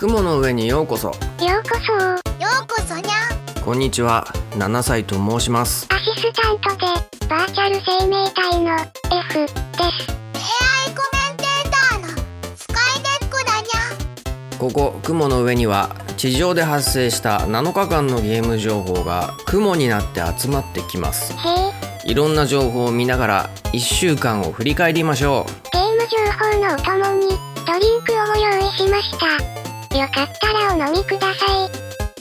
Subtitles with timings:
[0.00, 1.08] 雲の上にようこそ。
[1.08, 1.16] よう
[1.62, 1.92] こそ。
[1.92, 4.26] ようこそにゃこんにちは。
[4.52, 5.86] 7歳と申します。
[5.90, 6.86] アシスタントで
[7.28, 9.52] バーチャル生命体の F です。
[9.52, 12.08] AI コメンテーターの
[12.56, 21.34] スカイデックだにゃここ雲の上には地上で発生した7日間のゲーム情報が雲になって集まってきます。
[21.34, 21.36] へ
[22.06, 22.10] え。
[22.10, 27.36] いろんな情報を見ながら1週間を振り返りましょゲーム情報のお供に
[27.66, 29.59] ドリンクをご用意しました
[29.92, 31.68] よかったらお飲みください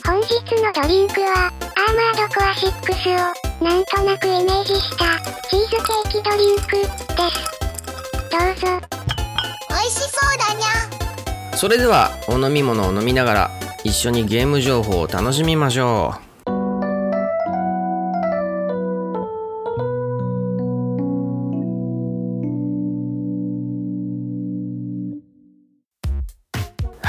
[0.04, 7.50] 本日のドリンクはアーマードコア6をなんとなくイメージしたチーズケーキドリンクです
[8.32, 8.88] どうぞ
[9.70, 11.56] 美味しそうだにゃ。
[11.56, 13.52] それではお飲み物を飲みながら
[13.84, 16.29] 一緒にゲーム情報を楽しみましょう。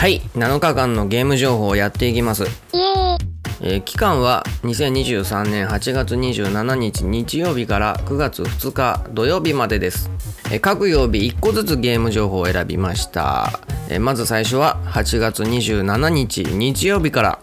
[0.01, 2.45] はい7日間のゲーム情報をやっていきます。
[3.61, 10.11] えー期間は2023年8月27日日曜日から9月2日土曜日までです、
[10.47, 17.39] えー各曜日1個ずつゲーム情報を選びました、えーまず最初は8月27日日曜日から。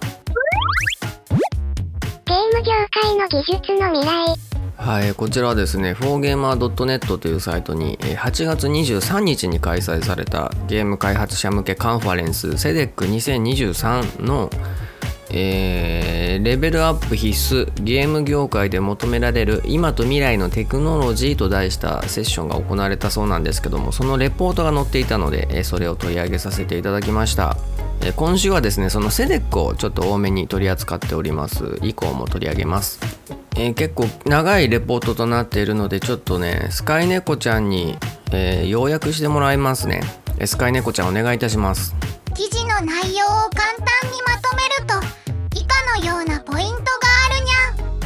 [2.26, 4.47] ゲーム業界の技術の未来
[4.78, 14.50] はい、こちらはですね 4gamer.net というサイトに8月23日に開催されたゲーム開発者向けカンファレンス SEDEC2023 の、
[15.32, 27.58] えーレベルアップ必須ゲーム業界で求められる今と未来のテクノロジーと題したセッションが行われたそうなんですけどもそのレポートが載っていたのでそれを取り上げさせていただきました。
[28.16, 31.80] 今週はですねその SEDEC をちょっと多めに取り扱っております。
[31.82, 33.17] 以降も取り上げます。
[33.58, 37.98] えー結構長いレポートとなっているのでちょっとねスカイネコちゃんに、
[38.32, 40.02] えー要約してもらいますね。
[40.46, 41.96] スカイネコちゃんお願いいたします。
[42.36, 46.86] 記事の内容を簡単にまとめると以下のようなポイントが
[47.26, 47.98] あるにゃん。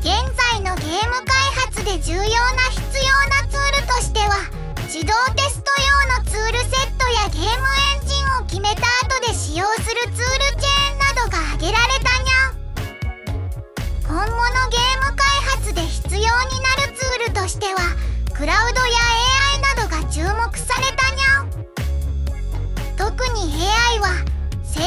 [0.00, 0.08] 現
[0.54, 1.36] 在のゲーム開
[1.68, 2.24] 発で重要な
[2.70, 4.48] 必要なツールとしては
[4.88, 5.70] 自動テスト
[6.08, 7.68] 用のツールセットやゲーム
[8.00, 10.24] エンジンを決めた後で使用するツー
[10.56, 12.01] ルチェーンなどが挙げられた
[14.12, 14.36] にゃ今後の
[14.68, 15.24] ゲーム開
[15.56, 16.36] 発で必要にな
[16.86, 17.80] るツールとしては
[18.34, 18.98] クラウドや
[19.48, 21.48] AI などが注目されたにゃ
[22.98, 23.54] 特に
[23.90, 24.08] AI は
[24.62, 24.86] 生成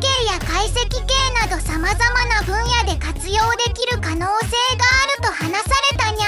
[0.00, 1.00] 系や解析系
[1.48, 2.54] などさまざまな分
[2.84, 3.34] 野で活用
[3.66, 4.36] できる可能性があ
[5.16, 6.26] ると話されたにゃ。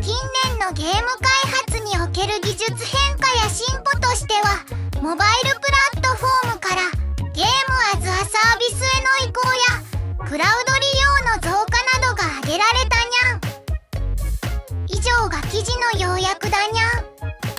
[0.00, 0.14] 近
[0.46, 1.28] 年のゲーム開
[1.66, 4.64] 発における技術変化や進歩としては
[5.02, 6.90] モバイルプラットフォームから
[7.32, 7.50] ゲーム
[7.94, 9.42] アズアサービスへの移行
[9.82, 9.87] や
[10.28, 13.40] クラウド利用の増加などが挙げられたにゃ
[14.86, 16.78] 以上が記事の要約だに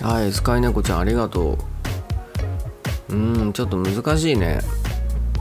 [0.04, 1.58] ゃはいスカイネコちゃんありがと
[3.08, 3.12] う。
[3.12, 4.60] うーんちょっと難しいね。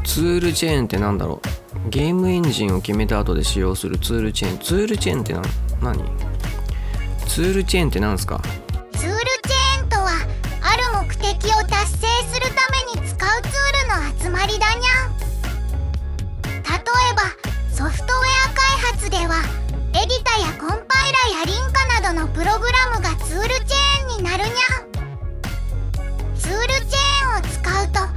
[0.03, 1.39] ツールチェーンってなんだろ
[1.85, 1.89] う。
[1.91, 4.57] ゲームエンジンを決めた後で使用するツールチェーン。
[4.57, 5.43] ツールチェーンってな
[5.83, 6.03] 何？
[7.27, 8.41] ツールチェーンって何ですか？
[8.93, 10.09] ツールチェーンとは
[10.63, 14.88] ある目的を達成するために使うツールの集まりだにゃ
[17.79, 19.41] ソフトウェア開発では
[19.93, 24.53] エディタやコンパイラやリンカなどのプログラムがツールチェーンになるにゃ
[26.37, 28.11] ツールチェーンを使うと作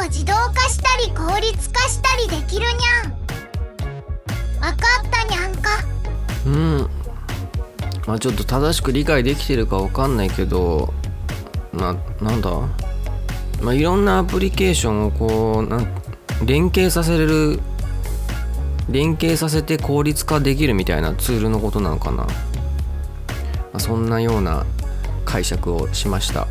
[0.00, 3.12] 業を自動化したり効率化したりできるにゃん
[4.62, 4.76] わか
[5.06, 5.68] ったにゃんか？
[6.46, 6.88] うん。
[8.06, 10.94] まあちょっと正しく理解できてるかわかんないけど
[11.74, 12.50] ななんだ？
[13.60, 17.60] まあいろんなアプリケーションをこう連携させれる
[18.90, 22.26] 連携させて効率化できるみたいなツールのことなのかな、ま
[23.74, 24.66] あ、そんなような
[25.24, 26.46] 解釈をしました。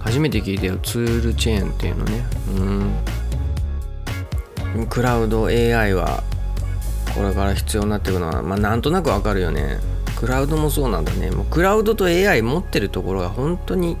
[0.00, 2.24] 初めて聞いたよツールチェーンっていうのね。
[4.74, 4.86] うん。
[4.88, 6.24] クラウド AI は
[7.14, 9.78] これから必要になっていくのはまあなんとなくわかるよね。
[10.16, 11.30] クラウドもそうなんだね。
[11.30, 13.96] もうクラウドと AI 持ってるところが本当に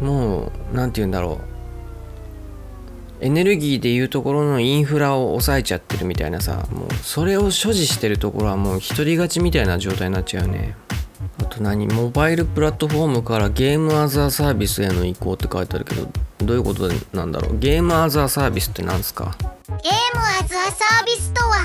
[0.00, 1.49] もうなんて言うんだろう。
[3.20, 10.74] エネルギーでいうところのインフラを抑えちゃってるみたいなさもうそれを所持してるところはもう独り勝ちみたいな状態になっちゃうよね。
[11.38, 11.86] あと何？
[11.86, 16.08] モバイルプラットフォームからゲームアザーサービスへの移行って書いてあるけど
[16.38, 17.58] どういうことなんだろう？
[17.58, 19.36] ゲームアザーサービスって何ですか？
[19.68, 19.80] ゲーム
[20.40, 21.56] アズアサービスとは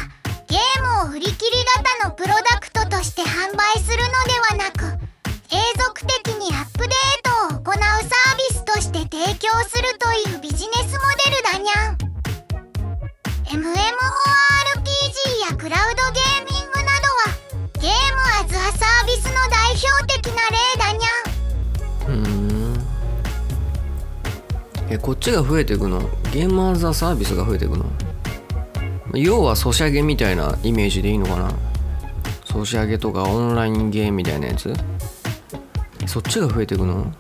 [0.48, 1.58] ゲームを売り切り
[2.02, 4.10] 型のプロダクトとして販売するの
[4.58, 5.00] ではなく
[5.48, 6.90] 継続的にアップデー
[7.50, 10.85] トを行うサービスとして提供するというビジネス
[11.66, 11.98] にゃん
[13.46, 13.66] MMORPG
[15.50, 17.34] やクラウドゲーミングなどは
[17.82, 22.18] ゲームアズアサービスの代表的な例だにゃんう
[24.92, 26.02] んえこっちが増えていくの？
[26.32, 27.86] ゲームアザサービスが増えていくの？
[29.16, 31.52] 要はソシャゲみたいなイメージでいいのかな？
[32.46, 34.72] ソシャゲとかオンラインゲームみたいなやつ？
[36.06, 37.12] そっちが増えていくの？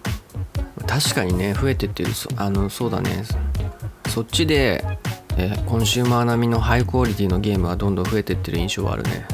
[0.85, 3.23] 確かにね増えてってるあのそうだね。
[4.15, 4.81] そっちで、
[5.35, 9.27] えコンシューマー並みのハイクオリティのゲームがどんどん増えてってる印象はあるね。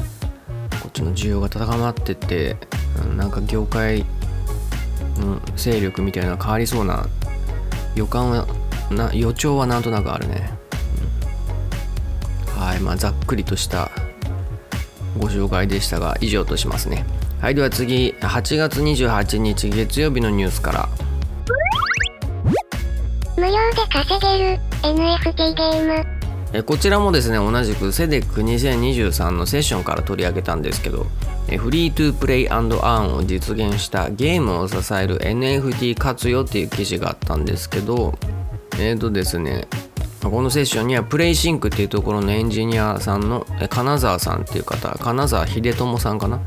[0.82, 2.56] こっちの需要が高まってって
[3.00, 4.04] うんなんか業界
[5.18, 7.06] の勢力みたいな変わりそうな
[7.94, 8.48] 予感は
[8.90, 10.50] な予兆はなんとなくあるね、
[12.48, 12.60] うん。
[12.60, 13.88] はいまあざっくりとした
[15.16, 17.06] ご紹介でしたが以上としますね。
[17.40, 20.88] はいでは次8月28日月曜日のニュースから。
[23.36, 24.71] 無料で稼げる。
[24.82, 26.06] NFT ゲーム。
[26.52, 31.06] えこちらもですね同じくセデック2023のセッションから取り上げたんですけど
[31.48, 38.18] えフリートゥープレイアンドアーンを実現したゲームを支える NFT 活用っていう記事があったんですけど
[38.78, 39.66] えっ、ー、とですね
[40.20, 46.36] このセッションにはプレイシンクっていうところのエンジニアさんの金沢さんっていう方金沢秀友さんかな？
[46.36, 46.40] っ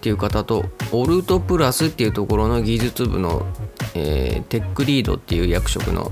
[0.00, 3.46] ていう方とオルトプラスっていうところの技術部の、
[3.94, 6.10] えーテックリードっていう役職の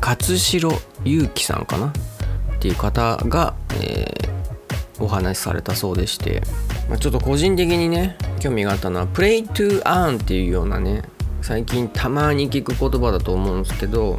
[0.00, 1.86] 勝代祐樹さんかな？
[1.86, 1.92] っ
[2.58, 4.30] ていう方が、えー
[5.02, 6.42] お話しされたそうでして、
[6.90, 11.04] まあ、ちょっと個人的にね興味があったのはプレイトゥーアーンっていうようなね
[11.40, 14.18] 最近たまに聞く言葉だと思うんですけど、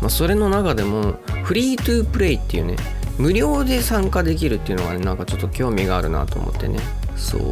[0.00, 2.76] まあ、それの中でもフリートゥープレイっていうね
[3.18, 6.78] 無料で参加できるっていうのがねなんかちょっと興味があるなと思ってね。
[7.18, 7.42] そう。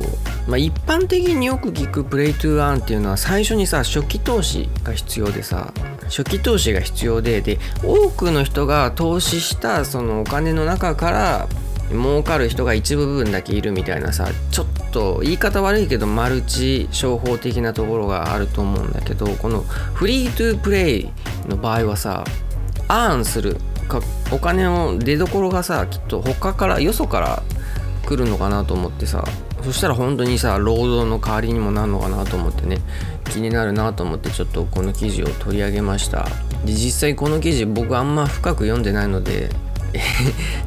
[0.46, 5.72] まあ一般的によく聞くプレイトゥーアンっていうのは最初にさ初期投資が必要でさ
[6.04, 11.48] 初期投資が必要でで多くの人が投資したそのお金の中から
[11.90, 21.10] 儲かる人が一部分だけいるみたいなさちょっと言い方悪いけどマルチ商法的なところがあると思うんだけどこのフリートゥープレイ
[21.48, 22.24] の場合はさ
[22.88, 23.56] アーンする
[23.88, 24.00] か
[24.32, 27.42] お金を出どころがさきっと他からよそから
[28.04, 29.24] 来るのかなと思ってさ
[29.62, 32.78] そしたら本当にさ労働の代わりにもなるのかなと思ってね
[33.30, 36.26] 気になるなと思ってちょっとこの記事を取り上げました。
[36.64, 39.50] で実際この記事僕あんま深く読んでないので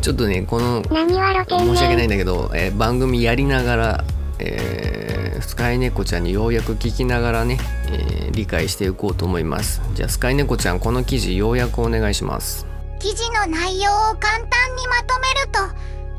[0.02, 4.04] ちょっとねこの申し訳ない然んだけど、えー番組やりながら、
[4.40, 7.58] えースカイネコちゃんにようやく聞きながらね、
[7.88, 9.82] えー理解していこうと思います。
[9.94, 12.66] じゃあスカイネコちゃんこの記事要約お願いします。
[13.00, 15.60] 記事の内容を簡単にまとめると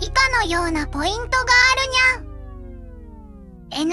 [0.06, 2.29] 以下のようなポイントがあるにゃん
[3.72, 3.88] NFT ゲー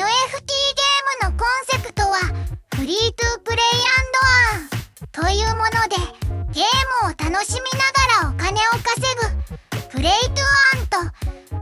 [1.28, 2.18] ムのコンセプトは
[2.76, 5.96] フリートゥープレイアンドアーンというもので
[6.52, 6.66] ゲー
[7.06, 7.86] ムを楽しみな
[8.24, 10.44] がらお金を稼ぐプレイトゥ
[10.78, 11.12] アン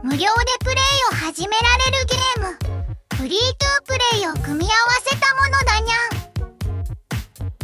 [0.00, 0.26] と無料で
[0.60, 0.76] プレイ
[1.12, 2.76] を始められるゲーム
[3.18, 4.74] フリートゥープレイを組み合わ
[5.04, 6.16] せたものだにゃん。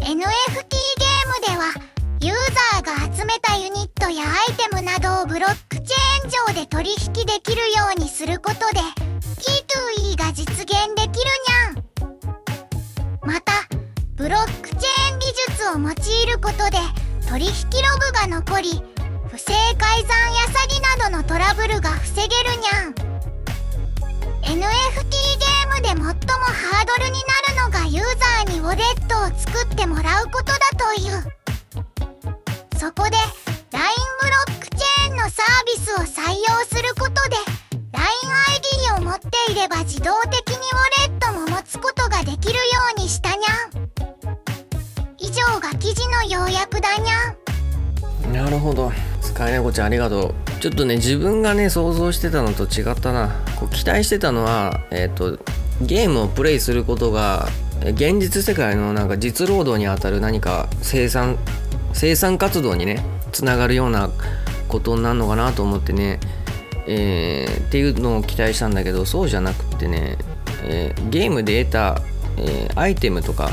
[0.00, 1.91] NFT ゲームでは
[2.22, 8.78] ユーザーが集めたユニットやアイテムなどをブロックチェーン上で取引できるようにすることで
[10.06, 13.52] T2E が実現できるにゃんまた
[14.14, 16.78] ブロックチェーン技術を用いることで
[17.28, 18.70] 取引ログが残り
[19.26, 22.94] 不正改ざんや詐欺などのトラブルが防げるにゃん
[24.42, 27.18] NFT ゲームで最もハードルに
[27.56, 31.41] なるのがユーザーにウォレットを作ってもらうことだという。
[32.82, 33.10] そこで
[33.70, 33.86] LINE
[34.20, 37.36] ブロックチェーンのサービスを採用することで
[37.92, 42.60] LINEID を持っていれば自動的にウォレットも持つことができるよ
[42.96, 43.88] うにしたにゃん。
[45.16, 48.32] 以上が記事の要約だにゃん。
[48.32, 48.90] なるほど。
[49.20, 50.34] スカイネコちゃんありがとう。
[50.58, 53.28] ちょっとね自分がね想像してたのと違ったな。
[53.60, 55.38] こう期待してたのはえっ、と
[55.82, 57.46] ゲームをプレイすることが
[57.84, 61.38] 現実世界のなんか実労働にあたる何か生産
[61.92, 64.10] 生産活動にねつながるような
[64.68, 66.20] ことになるのかなと思ってね
[66.86, 70.16] えーっていうのを期待したんだけどそうじゃなくってね、
[70.64, 72.00] えーゲームで得た、
[72.36, 73.50] えーアイテムとか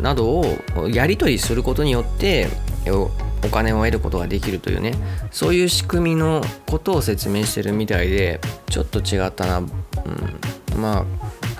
[0.00, 2.48] などをやり取りすることによって
[2.86, 3.10] お
[3.44, 4.94] お金を得ることができるというね
[5.30, 11.04] そういう仕組みのことを説明してるみたいでちょっと違ったな、うん、ま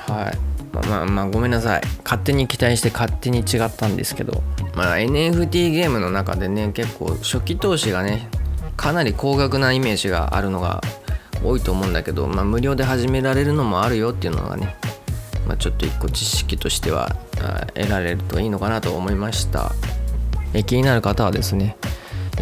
[0.06, 0.57] あはい。
[0.72, 1.82] まあまあごめんなさい。
[2.04, 4.42] 勝手に期待して勝手に違ったんですけど。
[4.74, 8.28] まあ NFT ゲームの中でね結構初期投資がね
[8.76, 10.80] かなり高額なイメージがあるのが
[11.44, 14.76] 多いと思うんだけど、まあ、無料で始められるのもあるよっていうのがね、
[15.46, 17.08] まあ、ちょっと一個知識としては
[17.74, 19.72] 得られるといいのかなと思いました。
[20.54, 21.76] え気になる方はですね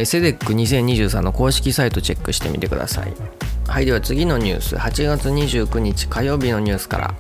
[0.04, 3.12] セデック2023の公式サイトチェックしてみてください。
[3.66, 4.76] はいでは次のニュース。
[4.76, 7.14] 8月29日火曜日のニュースから。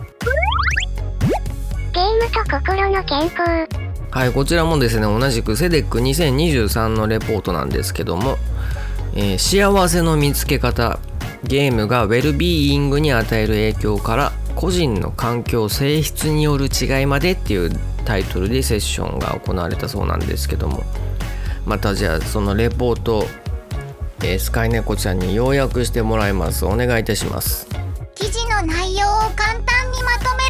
[1.96, 3.40] ゲームと心の健康。
[4.10, 8.36] はいこちらもですね同じくセデック2023のレポートなんですけども、
[9.14, 10.98] えー幸せの見つけ方。
[11.42, 17.70] ゲームがウェルビーイングに与える影響から個人の環境性質による違いまでっていう
[18.04, 20.84] タイトルでセッションが行われたそうなんですけども。
[21.64, 23.26] またじゃあそのレポート、
[24.22, 26.66] えースカイネコちゃんに要約してもらいます。
[26.66, 27.66] お願いいたします。
[28.14, 30.45] 記事の内容を簡単にまとめ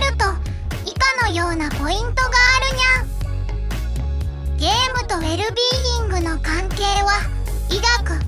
[1.36, 4.56] ようなポイントがあるにゃん。
[4.56, 7.20] ゲームとウェルビーイングの関係は
[7.68, 8.18] 医学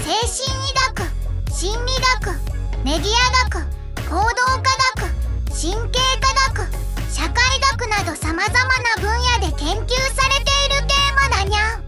[0.00, 1.92] 精神医学心理
[2.22, 2.38] 学
[2.84, 3.66] メディア学
[4.08, 4.62] 行動科
[4.94, 5.10] 学
[5.50, 6.70] 神経科学
[7.12, 7.34] 社会
[7.72, 11.82] 学などさまざまな分野で研究されているテーマだにゃん。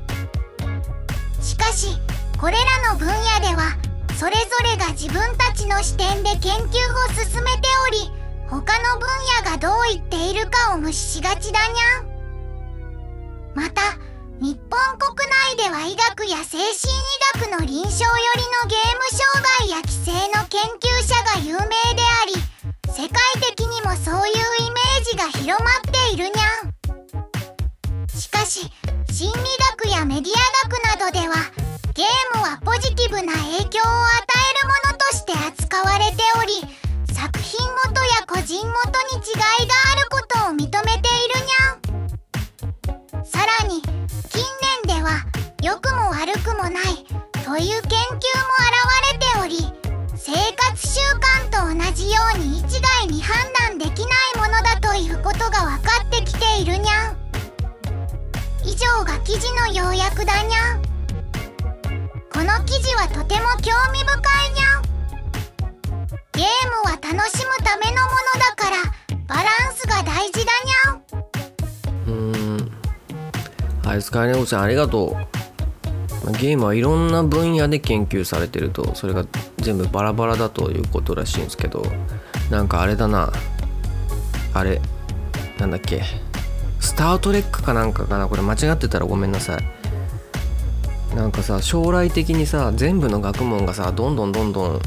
[1.41, 1.97] しかし
[2.37, 3.15] これらの分野
[3.49, 3.77] では
[4.19, 6.69] それぞれが自分たちの視点で研究を
[7.15, 8.11] 進めており
[8.55, 9.09] 他の分
[9.43, 12.07] 野がどう言っているかを無視しがちだにゃん。
[13.57, 13.83] また
[14.41, 16.71] 日本国内では医学や精神医
[17.35, 17.99] 学の臨床寄り
[18.63, 22.35] のゲーム障害や規制の研究者が有名であり
[22.93, 26.75] 世界的にもそういうイメージが広まっているにゃん。
[28.17, 28.71] しかし
[29.11, 29.41] 心理
[29.83, 31.35] 学やメディア学などでは
[31.95, 36.84] ゲームはポジティブな影響を与えるものとして扱われており
[37.15, 43.25] 作品ごとや個人ごとに違いがあることを認めているにゃん。
[43.25, 44.45] さらに近
[44.85, 45.25] 年では
[45.63, 47.07] 良くも悪くもない
[47.45, 49.73] という研究も現れており
[50.17, 57.17] 生活習慣と同じように一概に判断できないものだということが分かってきているにゃん。
[58.65, 60.83] 以上が記事の要約だにゃん。
[62.33, 64.17] この記事はとても興味深
[64.49, 64.94] いにゃん。
[67.25, 68.05] 楽しむためのもの
[68.39, 68.77] だから
[69.27, 71.03] バランスが大事だにゃん
[72.07, 72.71] うーん。
[73.83, 75.17] はいスカイネコちゃんありがと
[76.23, 76.27] う。
[76.27, 79.25] まゲームはいろんな分野で研究されてるとそれが
[79.57, 81.87] 全部バラバラだということらしいんですけど
[82.51, 83.33] なんかあれだな。
[84.53, 84.83] あれ
[85.59, 86.03] なんだっけ。
[86.79, 88.29] スター・トレックかなんかかな？
[88.29, 91.17] これ間違ってたらごめんなさい。
[91.17, 94.83] なんかさ将来的にさ全部の学問がさどんどんどんどん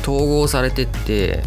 [0.00, 1.42] 統合されてって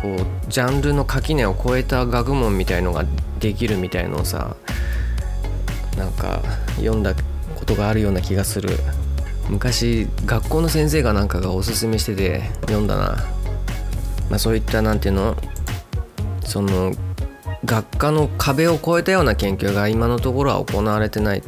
[0.00, 3.04] こうジャンルの垣根を超えた学問みたいのが
[3.40, 4.56] できるみたいのをさ
[5.96, 6.40] なんか
[6.76, 7.14] 読んだ
[7.56, 8.70] ことがあるような気がする。
[9.48, 13.16] 昔学校の先生がなんかがおすすめしてて読んだな、
[14.28, 15.36] まあ、そういったなんていうの？
[16.44, 16.92] その
[17.64, 21.42] 学科の壁を越えたような研究が今のところは行われてない。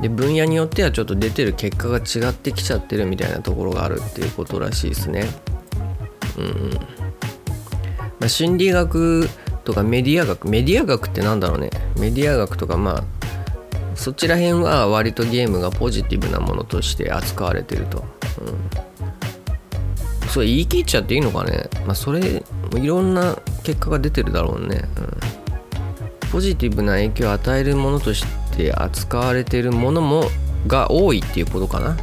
[0.00, 5.26] で分野によってはちょっと出てる結果が違ってきちゃってるみたいなところがあるっていうことらしいですね。
[6.38, 6.70] うんうん、
[8.28, 9.28] 心理学
[9.64, 11.70] とかメディア学メディア学ってなんだろうね。
[11.98, 13.04] メディア学とかまあ
[13.94, 18.04] そちら辺は割とゲームがポジティブなものとして扱われてると、
[20.22, 21.68] うん、そう言い切っちゃっていいのかね。
[21.86, 22.42] まあそれ
[22.74, 25.00] いろんな結果が出てるだろうね、う
[26.26, 28.24] ん、ポジティブな影響を与えるものとし
[28.56, 30.24] て扱われてるものも
[30.66, 31.96] が多いっていうことかな、うん。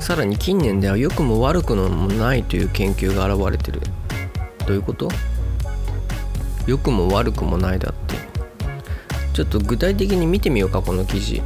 [0.00, 3.80] さらに近年では良くも悪くもないという研究が現れてる。
[4.70, 5.08] どういうこと？
[6.68, 8.14] 良くも悪くもないだって。
[9.32, 11.42] ちょっと具体的に見てみようかこの記事。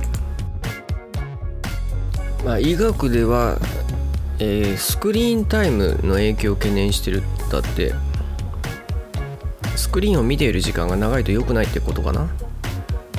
[2.45, 3.59] まあ医学では、
[4.40, 7.95] えースクリーンタイムの影響を懸念してるだって。
[9.75, 12.28] スクリーンを見ている時間が長いと良くないってことかな。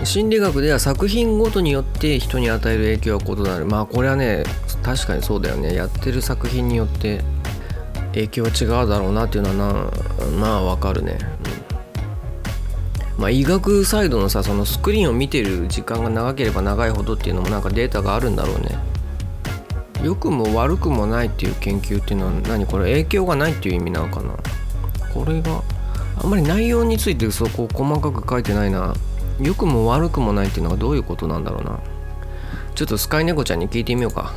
[0.03, 3.65] 心理学では作品ごとによって人に与える影響は異なる。
[3.65, 4.43] まあこれはね
[4.83, 5.74] 確かにそうだよね。
[5.74, 7.21] やってる作品によって
[8.15, 9.91] 影響は違うだろうなっていうのはな
[10.39, 11.17] まあわかるね、
[13.17, 13.22] うん。
[13.22, 18.77] まあ医学サイドのさそのスクリーンを見てる時間が長ければ長いほどっていうのもなんかデータがあるんだろうね。
[20.03, 22.91] 良くも悪くもないっていう研究っていうのは何これ？
[22.91, 24.36] 影響がないっていう意味なのかな？
[25.13, 25.63] これが
[26.17, 28.93] あんまり内容についてそこを細かく書いてないな。
[29.41, 31.79] 良くも悪くもないっていうのがどういうことなんだろうな。
[32.75, 34.34] ちょっとスカイネコちゃんに聞いてみようか。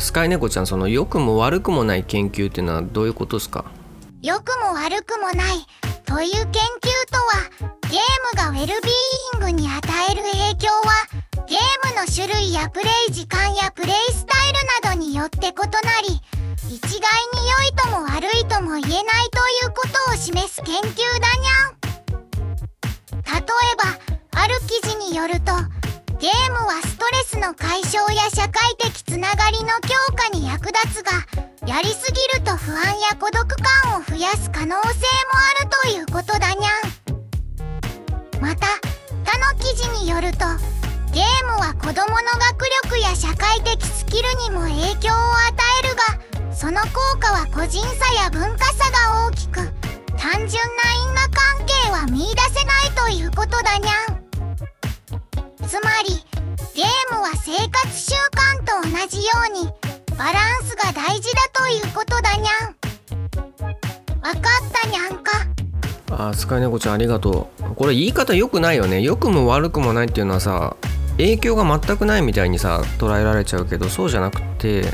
[0.00, 3.64] スカイネコちゃんその良くも悪くもない研究っていうのはどういうことですか？
[4.22, 5.66] 良くも悪くもない
[6.04, 7.48] という研究とは
[7.90, 8.00] ゲー
[8.32, 8.92] ムがウェルビー
[9.34, 9.78] イングに与
[10.10, 11.06] える影響は
[11.46, 15.52] ゲームの種類やプレイ時間やプレイスタイルなどによって異な
[16.02, 16.20] り
[16.68, 17.00] 一概
[17.34, 21.78] に良いとも悪いとも言えないということを示す研究だにゃん。
[23.24, 23.44] 例え
[24.32, 25.52] ばある記事によると
[26.18, 31.12] ゲームはストレスの解消や社会的つながりの強化に役立つが
[31.64, 38.40] やりすぎると不安や孤独感を増やす可能性もあるということだにゃん。
[38.40, 38.66] また
[39.24, 40.38] 他の記事によると
[41.12, 45.94] ゲームは子どもの学力や社会的スキルにも影響を与える
[46.48, 46.88] がその効
[47.20, 49.60] 果は個人差や文化差が大きく
[50.16, 54.17] 単純な因果関係は見いだせないということだにゃん。
[55.68, 56.14] つまり
[56.74, 59.70] ゲームは生活習慣と同じように
[60.16, 62.78] バランスが大事だということだにゃん。
[64.22, 65.30] わかったにゃんか。
[66.10, 67.74] あスカイネコちゃんありがとう。
[67.74, 69.02] これ言い方良くないよね。
[69.02, 70.74] 良くも悪くもないっていうのはさ
[71.18, 74.86] 影響が全くないみたいにさ捉えられちゃうけどそうじゃなくて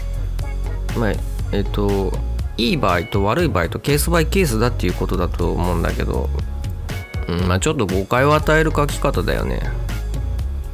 [0.98, 1.12] まあ
[1.52, 2.12] えっと
[2.56, 6.28] いい場合と悪い場合とケースバイケースだっていうことだと思うんだけど、
[7.28, 9.60] うん、まあちょっと誤解を与える書き方だよね。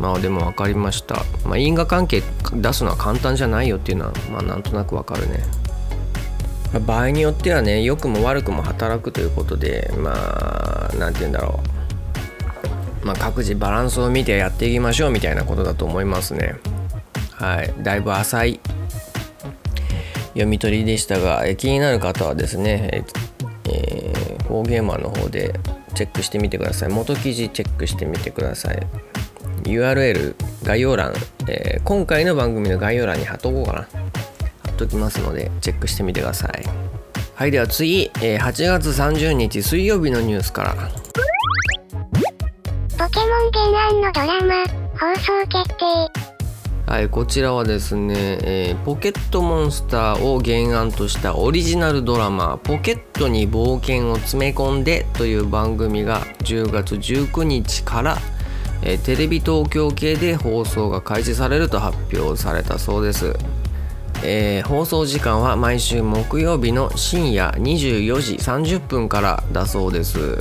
[0.00, 1.24] まあでも分かりました。
[1.44, 2.22] まあ因果関係
[2.54, 5.44] 出すのは簡単じゃないよっていうのはまあなんとなく分かるね。
[6.86, 11.60] 場合によってはね良くも悪くも働くということでまあ何て言うんだろ
[13.02, 13.06] う。
[13.06, 16.56] まあ各自バランスを見てやっていきましょうみたいなことだと思いますね。
[17.32, 17.74] はい。
[17.82, 18.60] だいぶ浅い
[20.28, 23.04] 読み取りでしたが気になる方はですね
[23.64, 25.58] えー、フォーゲーマーの方で
[25.94, 26.88] チェックしてみてください。
[26.88, 28.86] 元記事チェックしてみてください。
[29.64, 31.12] URL 概要欄、
[31.48, 33.88] えー、今回の番組の概要欄に貼っとこうかな。
[34.80, 36.64] ときますのでチェックしてみてください。
[37.34, 40.74] はいでは次、えー、8月30日水曜日のニュースから。
[42.98, 44.66] ポケモン原案のドラマ
[44.98, 46.30] 放送決定。
[46.86, 58.18] はいこちらはですね、えー、ポケットモンスターを原案としたオリジナルドラマ「ポケットに冒険を詰め込んで」という番組が10月19日から
[58.82, 63.34] え、テレビ東京系で放送が開始されると発表されたそうです。
[64.22, 70.38] えー、放送時間は毎週木曜日の深夜24時30分からだそうです、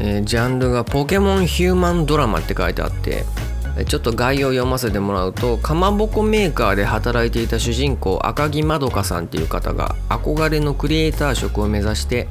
[0.00, 3.24] えー、ジャンルがポケモンヒューマンドラマって書いてあって
[3.86, 12.28] ちょっと概要を読ませてもらうとかまぼこメーカーで働いていた主人公赤木まどかさんっていう方が憧れのクリエイター職を目指して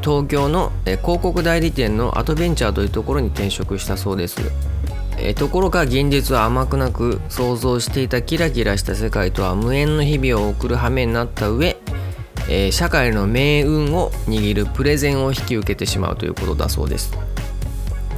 [0.00, 4.40] 東京の広告代理店のアドベンチャーというところに転職したそうです。
[5.36, 11.76] ところが現実は甘くなく想像していたキラキラした世界とは無縁の日々を送る羽目になった上、
[12.70, 17.16] 社会の命運を握るプレゼンを引き受けてしまうということだそうです。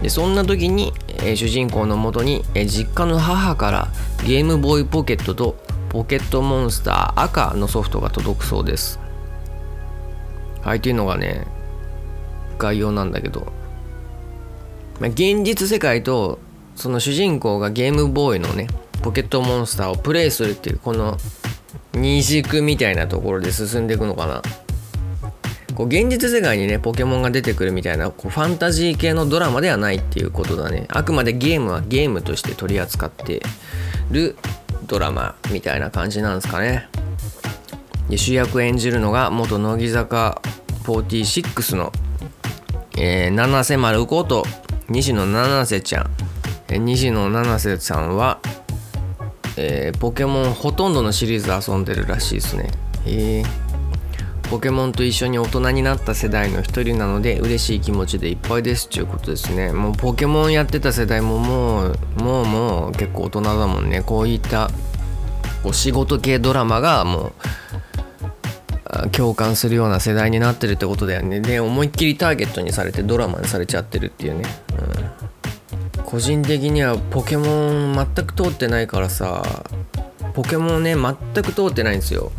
[0.02, 3.88] でそんな時に、え、主人公のもとに、え、実家の母から
[4.26, 5.56] ゲームボーイポケットと
[5.88, 8.98] ポケットモンスター赤のソフトが届くそうです。
[10.62, 11.46] はいっていうのがね
[12.58, 13.52] 概要なんだけど、
[15.00, 16.38] まあ、現実世界と
[16.76, 18.68] その主人公がゲームボーイのね
[19.02, 21.18] ポケットモンスターをプレイするっていうこの
[21.92, 24.42] 二軸みたいなところで進んでいくのかな。
[25.74, 30.86] こう現実世界にねポケモンが出てくるみたいなこうファンタジー系のドラマではないっていうことだね。
[30.88, 33.42] あくまでゲームはゲームとして取り扱って
[34.10, 34.36] る
[34.86, 36.88] ドラマみたいな感じなんですかね。
[38.08, 40.40] で主役演じるのが元乃木坂
[40.84, 41.92] 46の、
[42.96, 44.44] えー、七瀬丸子と
[44.88, 46.10] 西野七瀬ちゃん。
[46.84, 48.40] 西野七瀬さんは、
[49.56, 52.70] えー、ポケモンほとんどのシリーズ遊んでるらしいですね。
[53.06, 53.44] へえ
[54.50, 58.86] ポケモンと一緒に大人になった世代の一人なので嬉しい気持ちでいっぱいです。
[58.86, 59.72] っていうことですね。
[59.72, 64.02] もうポケモンやってた世代ももうもうもう結構大人だもんね。
[64.02, 64.70] こういった
[65.62, 67.32] こう仕事系ドラマがもう
[69.12, 71.40] 共感するような世代になってるってことだよね。
[71.40, 74.44] で思いっきりターゲットにされてドラマにされちゃってるっていうね、
[75.98, 76.04] うん。
[76.04, 79.42] 個人的にはポケモン全く通ってないからさ
[80.34, 82.32] ポケモンね全く通ってないんですよ。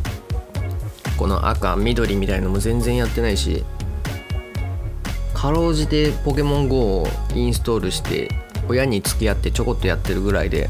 [1.17, 3.63] この赤緑みたいのも全然やってないし
[5.33, 8.29] かろうじてポケモン GO をインストールして
[8.67, 10.69] 親に付き合ってちょこっとやってるぐらいで。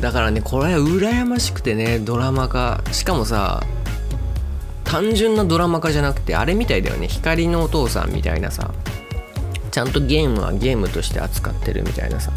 [0.00, 2.82] だからねこれは羨ましくてねドラマ化。
[2.92, 3.62] しかもさ
[4.86, 7.08] 単純なドラマ化じゃなくてあれみたいだよね。
[7.08, 8.72] 光のお父さんみたいなさ。
[9.70, 12.32] ちゃんとゲームはゲームとして扱ってるみたいなさ。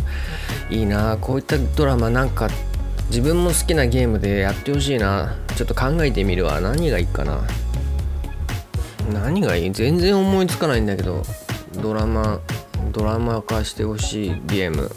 [0.70, 2.50] いいなこういったドラマなんか
[3.10, 5.38] 自分も好きなゲームでやってほしいな。
[5.56, 6.60] ちょっと考えてみるわ。
[6.60, 7.42] 何がいいかな。
[9.14, 9.72] 何がいい？
[9.72, 11.24] 全然思いつかないんだけど。
[11.82, 12.42] ドラマ
[12.92, 14.92] ドラマ化してほしいゲーム。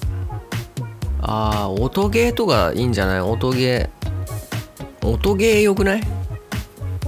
[1.20, 3.20] あー音ゲーとかいいんじゃない？
[3.20, 6.02] 音ゲー音ゲーよくない？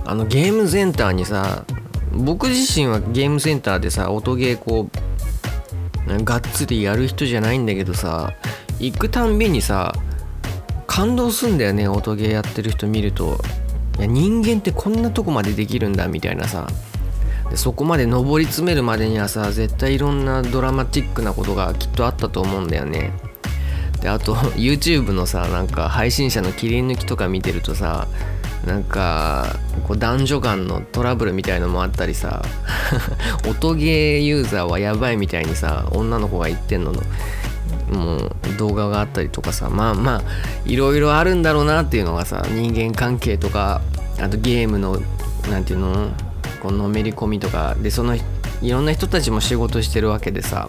[0.05, 1.65] あのゲームセンターにさ
[2.13, 4.89] 僕自身はゲームセンターでさ音ゲーこ
[6.07, 8.33] うがっつりやる人じゃないんだけどさ
[8.79, 9.95] 行くたんびにさ
[10.87, 13.39] 感動すんだよね音ゲーやってる人見ると。
[13.99, 16.69] いや人間ってこんなとこまでできるんだみたいなさ。
[17.51, 23.13] でそこまで上り詰めるまでにはさ絶対いろんなドラマチックなことがきっとあったと思うんだよね。
[24.01, 28.09] であと YouTube のさなんか配信者の切り抜きとか見てるとさ
[28.67, 32.43] なんかこう男女間のトラブルみたいのもあったりさ
[33.49, 37.03] 音ゲーユーザーはやばいみたいにさ女の子が言ってんのの。
[37.91, 40.23] もう動画があったりとかさまあまあ
[40.65, 43.83] いろいろあるんだろうなっていうのがさ人間関係とか
[44.19, 45.01] あとゲームの
[45.51, 46.09] なんていうの
[46.63, 50.67] このめり込みとかでそのいろんな人たちも仕事してるわけでさ。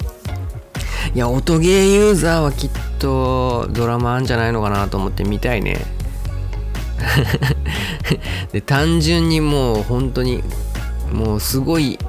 [1.14, 5.78] いや音ゲーユーザーはきっとドラマあんじゃないのかなと思って見たいね。
[8.52, 10.44] で単純にもう本当に
[11.12, 12.00] もうすごい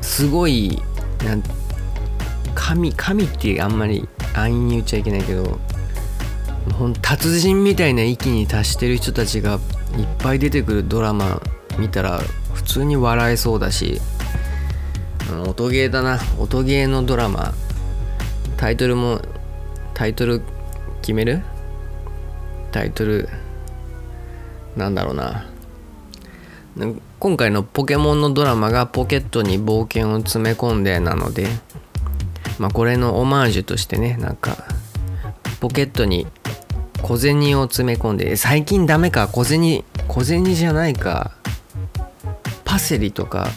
[0.00, 0.82] すごい
[1.24, 1.42] なん
[2.54, 5.58] 神神ってあんまり安易に言っちゃいけないけど
[7.02, 9.54] 達人みたいな域に達してる人たちが
[9.98, 11.40] いっぱい出てくるドラマ
[11.78, 12.20] 見たら
[12.54, 14.00] 普通に笑えそうだし
[15.32, 16.18] うん音ゲーだな。
[16.38, 17.54] 音ゲーのドラマ。
[18.56, 19.20] タイトルも
[19.94, 20.42] タイトル
[21.02, 21.42] 決める？
[22.72, 23.28] タイトル
[24.76, 25.46] なんだろうな。
[27.18, 31.48] 今回のポケモンのドラマがポケットに冒険を詰め込んでなので
[32.58, 34.56] まあこれのオマージュとしてねなんか
[35.60, 36.26] ポケットに
[37.02, 41.32] 小銭を詰め込んで最近ダメか小銭小銭じゃないか
[42.64, 43.48] パセリとか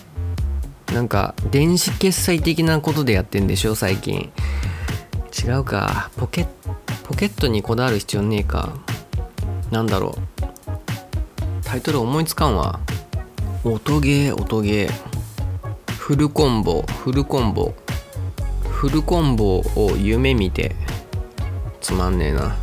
[0.94, 4.32] なんか電子決済的なことでやってんでしょ最近。
[5.44, 6.12] 違うか。
[6.18, 6.46] ポケ
[7.04, 8.78] ポケットにこだわる必要ねえか。
[9.72, 10.53] なんだろう。
[11.74, 12.80] タイトル思いつかんわ。
[13.64, 15.92] 音ゲー音ゲー。
[15.94, 17.74] フルコンボフルコンボ。
[18.70, 20.76] フルコンボを夢見て。
[21.82, 22.56] つまんねえな。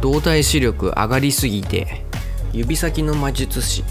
[0.00, 2.04] 動体視力上がりすぎて。
[2.52, 3.82] 指先の魔術師。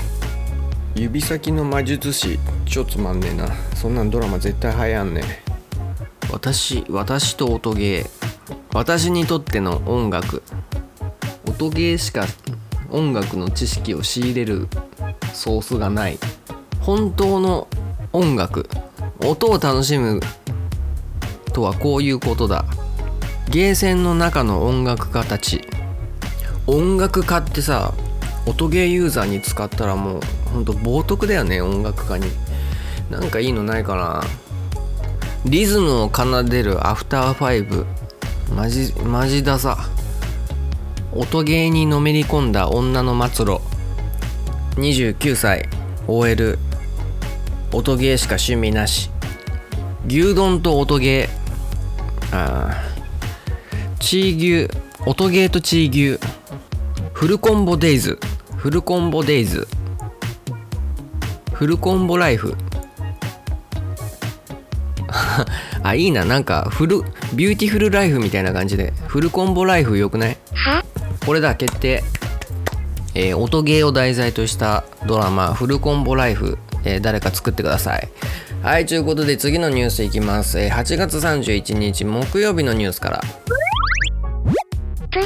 [0.95, 2.39] 指先の魔術師。
[2.63, 3.49] 超つまんねえな。
[3.75, 6.31] そんなんドラマ絶対流行んねえ。
[6.31, 8.55] 私私と音ゲー。
[8.73, 10.43] 私にとっての音楽。
[11.45, 12.25] 音ゲーしか
[12.89, 14.67] 音楽の知識を仕入れる
[15.33, 16.17] ソースがない。
[16.81, 17.67] 本当の
[18.13, 18.69] 音楽
[19.19, 20.19] 音を楽しむ
[21.53, 22.65] とはこういうことだ。
[23.49, 25.61] ゲーセンの中の音楽家たち
[26.65, 27.93] 音楽家ってさ
[28.45, 30.21] 音ゲーユーザーに使ったらもう
[30.51, 32.27] ほんと冒涜だよね音楽家に
[33.09, 34.21] なんかいいのないかな
[35.45, 37.85] リズムを奏でるアフターファイブ。
[38.53, 39.77] マジマジださ
[41.17, 43.61] 音ゲーにのめり込んだ女の末路。
[44.75, 45.67] 29歳
[46.07, 46.59] OL
[47.73, 49.09] 音ゲーしか趣味なし。
[50.07, 52.37] 牛丼と音ゲー。
[52.37, 53.99] あー。
[53.99, 54.69] チー牛。
[55.07, 56.19] 音ゲーとチー牛。
[57.13, 58.19] フルコンボデイズ。
[58.55, 59.67] フルコンボデイズ。
[61.51, 62.55] フルコンボライフ。
[65.81, 66.25] あいいな。
[66.25, 67.01] なんかフル
[67.33, 68.93] ビューティフルライフみたいな感じで。
[69.07, 70.37] フルコンボライフよくない？
[70.53, 70.83] は
[71.27, 72.03] これだ決定、
[73.13, 78.09] えー音ゲーを題材としたドラマ「フルコンボライフ」えー誰か作ってください。
[78.63, 83.21] はいということで次のニュースいきます、えー8月31日木曜日のニュースから。
[85.11, 85.25] プレイ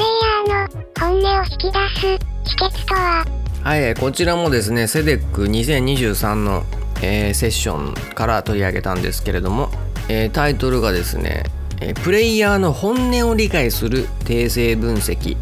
[0.50, 3.26] ヤーの本音を引き出す秘訣とは？
[3.64, 6.64] はい、えーこちらもですね、セデック2023の、
[7.04, 9.70] えーセッションから取り上げたんですけれども、
[10.10, 11.44] えータイトルがですね、
[11.80, 15.38] えープレイヤーの本音を理解する訂正分析、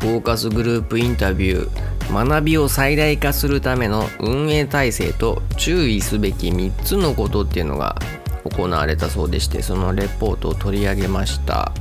[0.00, 7.96] フォーカスグループインタビュー、学びを最大化するための運営体制と注意すべき3つのことっていうのが
[8.44, 11.72] 行われたそうでして、そのレポートを取り上げました。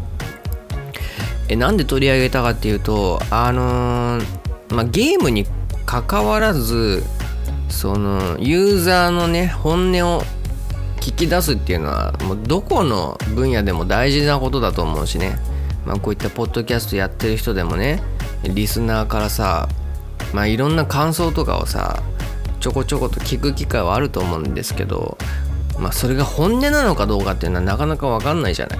[1.47, 4.25] えなんで取り上げたかっていうとあのー
[4.69, 5.45] まあ、ゲームに
[5.86, 7.04] 関わらず
[7.69, 10.23] そのユーザーのね本音を
[11.01, 15.38] 聞き出すっていうのはもうどこの分野でも大事なことだと思うしね、
[15.86, 18.02] まあ、こういったポッドキャストやってる人でもね
[18.43, 19.69] リスナーからさ、
[20.34, 22.02] まあ、いろんな感想とかをさ
[22.60, 25.17] ちょこちょこと聞く機会はあると思うんですけど、
[25.80, 28.80] まあ、それが本音なのかどうかっていうのはなかなか分かんないじゃない。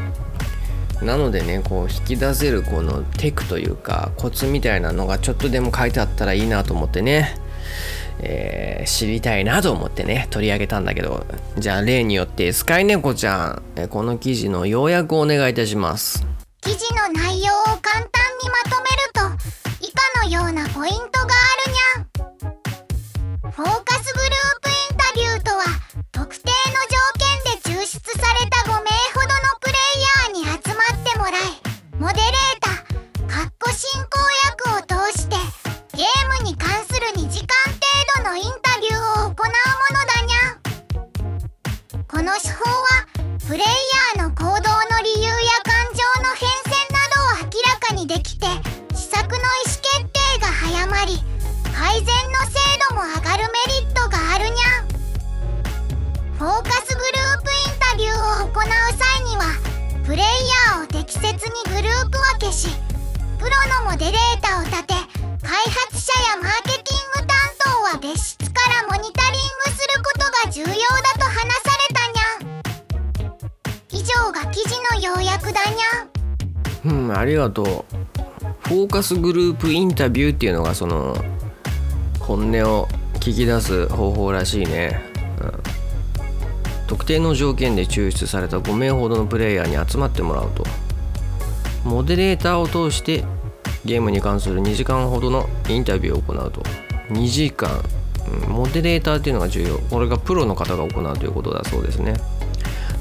[1.04, 7.38] なのでねこう引き出せるこのテクというかコツみたいなのがちょっとでも書いてあったらいいなと思ってね、
[8.20, 11.26] えー知りたいなと思ってね取り上げたんだけど
[11.58, 16.35] じゃあ例によってスカイネコちゃんこの記事の要約をお願いいたします
[16.66, 25.64] 記事の内容を簡単にまとめると以下のようなポイントがあるにゃフォーカスグループインタビューとは
[26.12, 31.42] 特定の条件で抽出された5名ほどのプレイヤーに集まってもらい
[32.00, 34.10] モデレーターかっこ進行
[34.50, 35.36] 役を通して
[35.96, 39.46] ゲームに関する2時間程度のインタビューを行うもの
[40.10, 43.06] だにゃこの手法は
[43.48, 43.62] プレイ
[44.18, 44.25] ヤーの
[52.06, 54.88] 善の精度も上がるメリットがあるにゃん
[56.38, 58.64] フォーカスグループインタビューを行う
[58.94, 59.44] 際には
[60.06, 60.26] プレイ
[60.72, 62.70] ヤーを適切にグループ分けし
[63.40, 63.50] プロ
[63.84, 64.94] のモデレーターを立て
[65.42, 65.52] 開
[65.90, 70.76] 発者やマーケティング担当は別室からモニタリングすることが重要だ
[71.18, 73.36] と話されたにゃん
[73.92, 78.06] 以上が記事の要約だにゃんうんありがとう。
[78.68, 81.16] フォーカスグループインタビューっていうのがその
[82.28, 85.00] 本音を聞き出す方法らしいね、
[85.42, 85.54] うん、
[86.88, 90.64] 特定の条件で抽出された5名ほどのプレイヤーに集まってもらうと。
[91.84, 93.24] モデレーターを通して
[93.86, 96.64] ゲームに関する2時間ほどのインタビューを行うと。
[97.10, 97.70] 2時間、
[98.48, 99.78] モデレーターっていうのが重要。
[99.78, 102.16] これがプロの方が行うということだそうですね。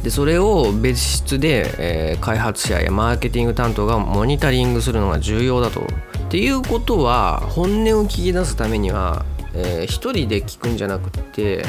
[0.04, 5.80] でそれを別室で、えー、開発者やマーケティング担当がモニタリングするのが重要だと。
[5.80, 5.86] っ
[6.28, 11.64] ていうことは本音を聞き出すためには、えー、一人で聞くんじゃなくて、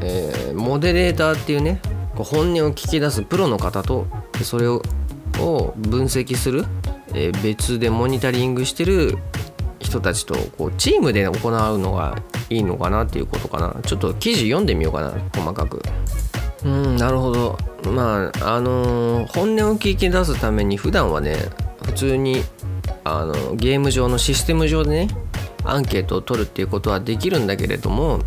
[0.00, 1.80] えー、モデレーターっていうね
[2.14, 4.06] 本音を聞き出すプロの方と
[4.42, 4.80] それを
[5.76, 6.66] 分析する、
[7.08, 9.18] えー、別でモニタリングしてる
[9.80, 15.82] 人たちとこうチームで行うのがいいのかなっていうことかなちょっと記事読んでみようかな細かく。
[16.64, 17.58] うんなるほど。
[17.90, 21.36] まああのー、本音を聞き出すために普段はね
[21.84, 22.42] 普通に
[23.04, 25.08] あのゲーム上のシステム上でね
[25.64, 28.20] アンケートを取るっていうことはできるんだけれども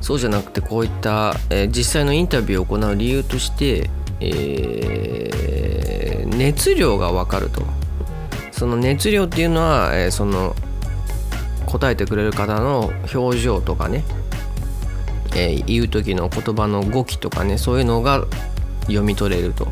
[0.00, 3.88] そうじゃなくてこういった、えー、実際のインタビューを行う理由として、
[4.20, 7.62] えー、熱量が分かると。
[8.50, 10.54] その熱量っていうのは、えー、その
[11.66, 14.04] 答えてくれる方の表情とかね
[15.34, 18.24] えー、言う時の言葉の語気とかねそういうのが
[18.82, 19.68] 読み取れると。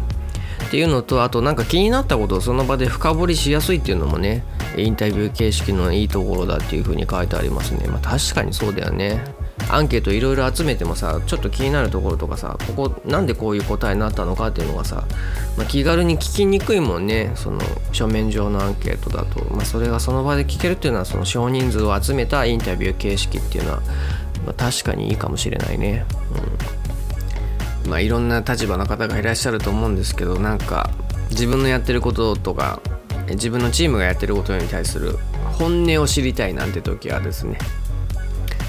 [0.66, 4.44] っていうのとあとなんか気になったことをその場で深掘りしやすいっていうのもね
[4.77, 7.88] インタビュー形式のいいところだっていう風に書いてありますね。
[7.88, 9.20] まあ確かにそうだよね。
[9.68, 15.05] アンケートいろいろ集めてもさちょっと気になるところとかさここなんでこういう答えになったのかっていうのがさ、
[15.57, 17.61] まあ、気軽に聞きにくいもんねその
[17.92, 23.83] 書面上のアンケートだと、まあ、それがその場で聞けるっていうのはその少人数を集めたインタビュー形式っていうのは
[24.44, 26.05] まあ、確かにいいかもしれないね。
[27.85, 30.90] うん、まあいろんな立場の方がいらっしゃると思うんですけどなんか
[31.31, 32.81] 自分のやってることとか
[33.31, 35.18] 自分のチームがやってることに対する
[35.59, 37.59] 本音を知りたいなんて時はですね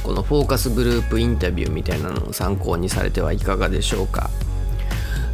[0.03, 4.29] このフォーカスグループインタビューみたいなのを参考にされてはいかがでしょうか。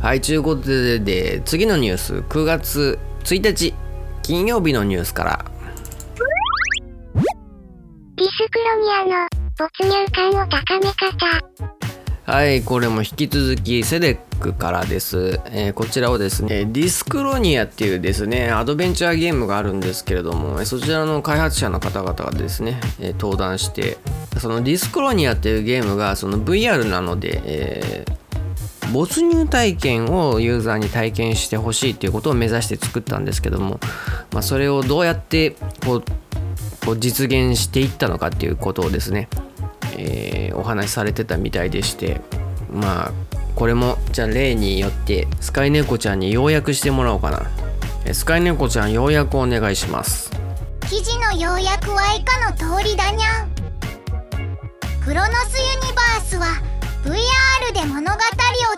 [0.02, 3.74] はいということでで次のニュース9月1日
[4.22, 5.46] 金曜日のニュースから。
[8.18, 22.80] ディスクロニアの没入感を高め方はいこれも引き続きセデックからです、えー、こちらをですねディスクロニアっていうですねアドベンチャーゲームがあるんですけれどもそちらの開発者の方々がですね、
[23.18, 23.98] 登壇して
[24.40, 28.27] そのディスクロニアっていうゲームがその VR なので、えー、
[28.92, 33.80] 没入体験をユーザーに体験してほしいっていうことを目指して作ったんですけども、
[34.32, 36.04] まあ、それをどうやってこう
[36.86, 39.28] こう実現していったのかっていうことをですね
[39.98, 42.22] えー、お話しされてたみたいでして
[42.72, 43.12] まあ
[43.56, 48.14] これもじゃあ例によってスカイネコちゃんに要約してもらおうかな。
[48.14, 50.32] スカイネコちゃん要約お願いします。
[50.88, 53.50] 記事の要約は以下の通りだにゃん。
[55.04, 56.62] クロノスユニバースは
[57.08, 58.20] VR で物語を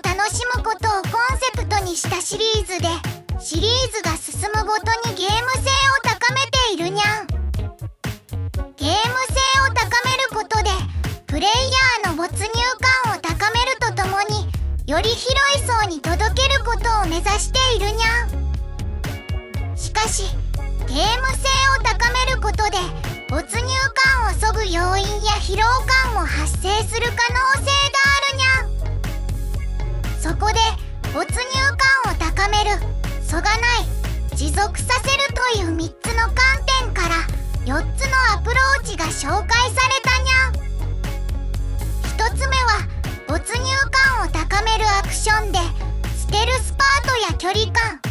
[0.03, 2.87] 楽しむことをコンセプトにしたシリーズで
[3.39, 7.27] シリーズが進むごとにゲーム性を高めているにゃん。
[8.77, 10.69] ゲーム性を高めることで
[11.25, 11.49] プレイ
[12.05, 12.45] ヤーの没入
[13.03, 14.47] 感を高めるとともに
[14.85, 19.75] より広い層に届けることを目指しているにゃん。
[19.75, 20.35] しかし
[20.87, 22.77] ゲーム性を高めることで
[23.27, 23.67] 没入
[24.13, 25.63] 感をそぐ要因や疲労
[26.03, 27.58] 感も発生する可能性
[31.11, 32.69] 没入感を高める
[33.23, 33.55] そがない
[34.35, 36.35] 持続させるという3つの観
[36.83, 37.15] 点から
[37.65, 40.53] 4つのアプローチが紹介されたにゃん。
[42.17, 42.87] 1つ目は
[43.27, 45.59] 没入感を高めるアクションで
[46.15, 48.08] ステルスパートや距離感。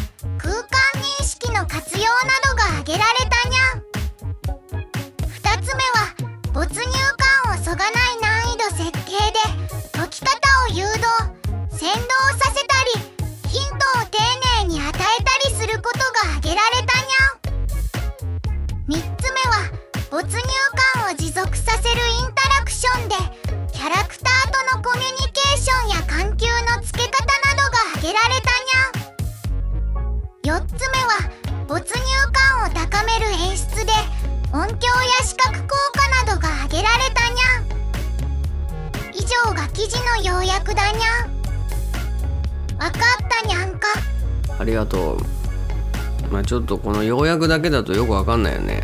[46.49, 48.81] ちょっとこの要約だけだとよくわかんないよね。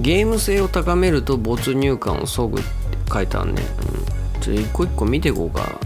[0.00, 2.68] ゲーム性を高めると没入感を削ぐって
[3.12, 3.62] 書いてあるね、
[4.36, 5.78] うん、ちょ一個一個見ていこうか、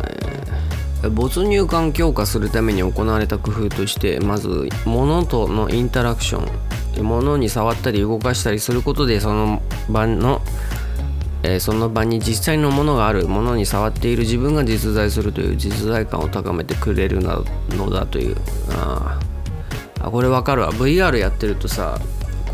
[1.03, 1.11] えー。
[1.11, 7.03] 没入感強化するために行われた工夫としてまず物とのインタラクション。
[7.03, 10.41] 物に触ったり動かしたりすることでその場の
[11.43, 13.27] えその場に実際のものがある。
[13.27, 18.37] ものに触っている自分が実在するという実在感を高めてくれるのだという。
[18.71, 19.19] あ
[20.07, 20.73] あこれわかるわ。
[20.73, 21.99] VR やってるとさ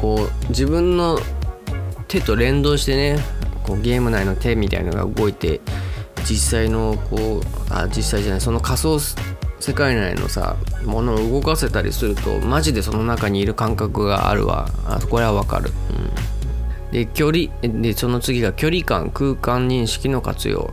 [0.00, 1.18] こう自分の
[2.08, 3.18] 手と連動してね
[3.62, 5.60] こうゲーム内の手みたいのが動いて
[6.24, 8.98] 実際のこうあ実際じゃないその仮想
[9.60, 14.68] 世界内のさものを動かせたりするとマジでその中にいる感覚があるわ。
[14.86, 15.70] あこれはわかる、
[16.88, 20.72] うん、で距離でその次が距離感空間認識の活用。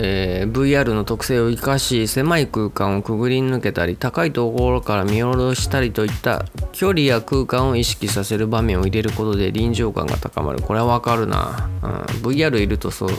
[0.00, 10.62] えー VR の特性を生かし狭い空間をくぐり抜けたり高いところから見下ろしたりといった距離や空間を意識させる場面を入れることで臨場感が高まる。
[10.62, 11.90] これはわかるな、うん、
[12.22, 13.10] VR いるとそ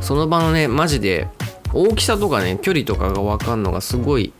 [0.00, 1.26] その場のねマジで
[1.74, 4.32] 大きさとかね距離とかが分かんのがすごい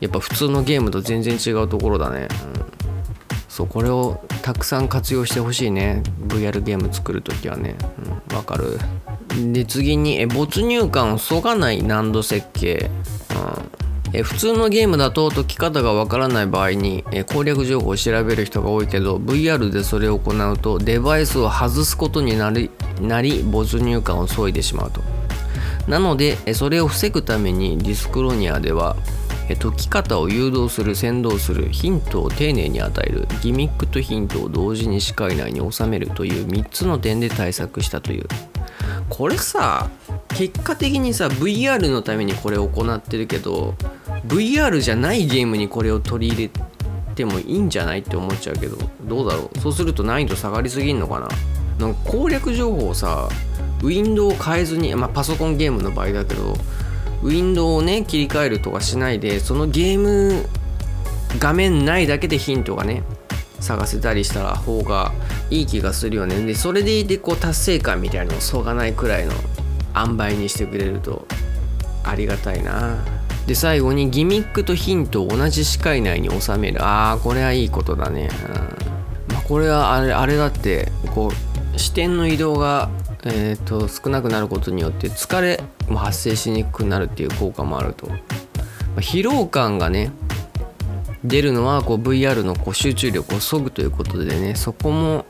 [0.00, 2.79] やっぱ普通のゲームと全然違うところだね、うん。
[3.60, 6.02] そうこれをたくさん活用してほしいね。
[6.26, 7.74] VR ゲーム作るときはね。
[8.30, 8.78] うん、かる。
[9.52, 12.90] で次にえ没入感をそがない難度設計、
[14.06, 14.14] うん。
[14.14, 25.02] え普通のゲームだと解き方がわからない場合にえ攻略情報を調べる人が多いけど VR でそれを行うとデバイスを外すことになりなり没入感を削いでしまうと。
[25.86, 28.96] なのでそれを防ぐためにディスクロニアでは
[29.48, 38.26] 解き方を誘導する先導するヒントを丁寧に与えるギミックとヒントを同時に視界内に収めるという3つの点で対策したという。
[39.08, 39.90] これさ
[40.28, 43.74] 結果的にさ VR のためにこれを行ってるけど
[44.26, 49.58] VR じゃないゲームにこれを取り入れてもいいんじゃないって思っちゃうけどどうだろう？
[49.58, 51.28] そうすると難易度下がりすぎんのかな？
[51.78, 53.28] なんか攻略情報をさ
[53.82, 56.54] ウィンドウを変えずに、まあ、パソコンゲームの場合だけど
[57.22, 60.46] ウィンドウをね切り替えるとかしないでそのゲーム
[61.38, 63.02] 画面内だけでヒントがね
[63.60, 65.12] 探せたりしたら方が
[65.50, 66.44] いい気がするよね。
[66.44, 69.32] でそれでいてこう達成感みたいなのをそがないくらいの
[69.94, 71.26] 塩梅にしてくれると
[72.04, 72.96] ありがたいな。
[73.46, 76.78] で最後にギミックとヒントを同じ視界内に収める。
[76.82, 78.30] あーこれはいいことだね、
[79.28, 79.34] うん。
[79.34, 81.30] まあ、これはあれあれだってこ
[81.74, 82.88] う視点の移動が
[83.24, 88.16] えー、と少なくなることによって疲れも発生しにくくなるっていう効果もあると、ま
[88.96, 90.12] あ疲労感がね
[91.24, 95.26] 出るのはこう VR のこう集中力を削ぐということでねそこも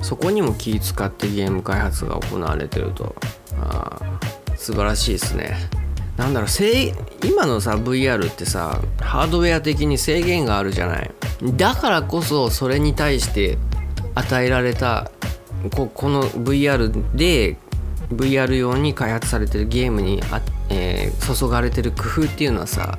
[0.00, 3.14] そこにも気使ってゲーム開発が行われてると。
[3.60, 4.00] あ
[4.62, 5.56] 素晴らしいですね。
[6.16, 6.48] なんだろう
[7.26, 11.10] 今のさ VR ってさハードウェア的に制限があるじゃない。
[11.56, 13.58] だからこそそれに対して
[14.14, 15.10] 与えられた
[15.70, 17.56] ここの VR で
[18.12, 22.98] VR 用に開発されてるゲームにあ、えー注がれてる工夫っていうのはさ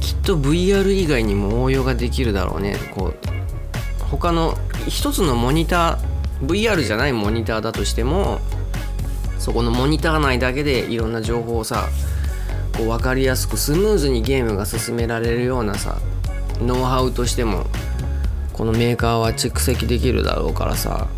[0.00, 2.76] きっと VR 以外にも応用ができるだろうね。
[2.94, 3.14] こう
[4.10, 8.38] 他の一つのモニター VR じゃないモニターだとしても
[9.38, 11.88] そこのモニター内だけでいろんな情報をさ
[12.76, 15.98] こう分かりやすくスムーズにゲームが進められるようなさ
[16.60, 17.64] ノウハウとしても
[18.52, 21.08] このメーカーは蓄積できるだろうからさ。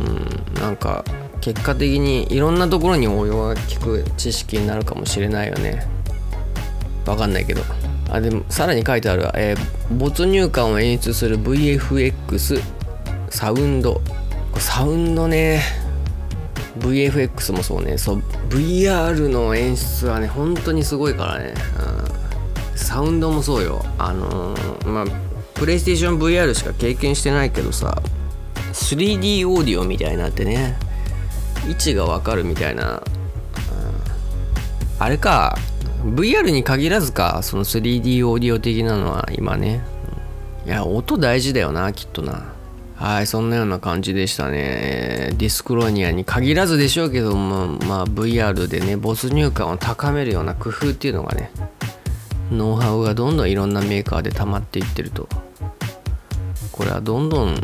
[0.00, 1.04] うんなんか
[1.40, 5.86] 結果的にいろんなところに応用が効く知識になるかもしれないよね。
[7.06, 7.62] わかんないけど。
[8.10, 12.60] あでもさらに書いてある、えー没入感を演出する VFX
[13.30, 14.00] サウンド。
[14.58, 15.62] サウンドね。
[16.80, 17.96] VFX もそうね。
[17.96, 21.54] そう VR の演出はね本当にすごいからね、
[22.72, 23.84] うん、サウンドもそうよ。
[23.98, 25.04] あのーまあ
[25.54, 28.02] プレイステーション VR しか経験してないけどさ。
[28.76, 30.78] 3D オーディオみたいになってね
[31.68, 33.02] 位置がわかるみたいな、うん。
[34.98, 35.58] あれか
[36.04, 39.80] VR に限らずかその 3D オーディオ的なのは今ね、
[40.66, 42.52] いや音大事だよなきっとな。
[42.94, 45.34] はいそんなような感じでしたね。
[45.36, 51.50] ディスクロニアに限らずでしょうけどもまあ VR でね没入感を高めるような工夫っていうのがね
[52.50, 55.28] ノウハウがどんどんいろんなメーカーで溜まっていってると。
[56.72, 57.56] これはどんどん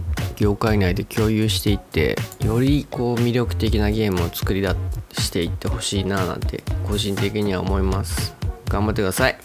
[0.43, 4.75] 業界内で共有していってよりこう魅力的なゲームを作り出
[5.13, 8.35] していってほしいななんて個人的には思います。
[8.69, 9.39] 頑張ってください。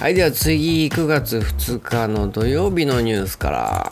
[0.00, 3.90] はいでは次9月2日の土曜日のニュースから。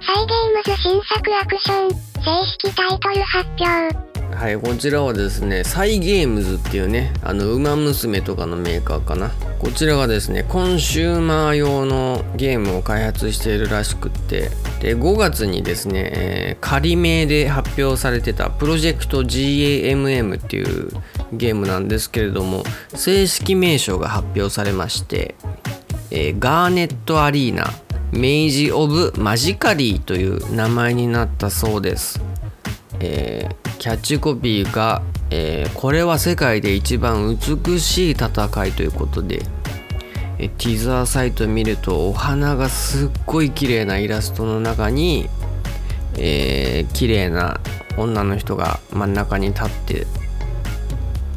[0.00, 1.98] サイゲームズ新作アクション、正
[2.46, 4.09] 式タイトル発表。
[4.32, 9.30] はいこちらはですねサイゲームズっていうねあの馬娘とかのメーカーかな。
[9.60, 14.48] こちらがですねコンシューマー用のゲームを開発しているらしくって
[14.80, 20.88] で5月にですね、えー、仮名で発表されてたプロジェクト GAMM っていう
[21.34, 22.64] ゲームなんですけれども
[22.94, 25.34] 正式名称が発表されまして、
[26.10, 27.66] えー、ガーネットアリーナ
[28.12, 32.20] メイジ・オブ・マジカリーという名前になったそうです、
[32.98, 33.46] え
[33.80, 35.00] キャッチコピーが、
[35.30, 39.40] えー、これは世界で一番美しい戦いということで、
[40.38, 45.30] えティザーサイト見るとお花がすっごい綺麗なイラストの中に、
[46.18, 47.58] えー、綺麗な
[47.96, 50.06] 女の人が真ん中に立って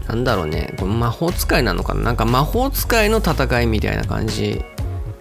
[0.10, 2.02] なんだろうねこれ魔法使いなのかな？
[2.02, 4.62] なんか魔法使いの戦いみたいな感じ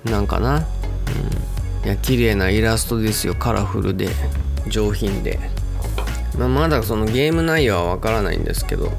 [0.03, 3.37] なんかな、うん、いや綺麗なイラストですよ。
[3.37, 4.09] カラフルで
[4.67, 5.39] 上品で。
[6.39, 8.91] まあ、まだそのゲーム内容はわからないんですけど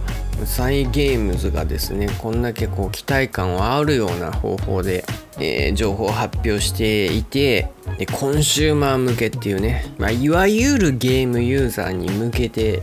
[0.46, 5.06] サイ・ゲームズがですねこんだけこう期待感を煽るような方法で、
[5.40, 12.82] えー、情報を発表していてでコンシューマー向けっていうね、まあ、いわゆるゲームユーザーに向けて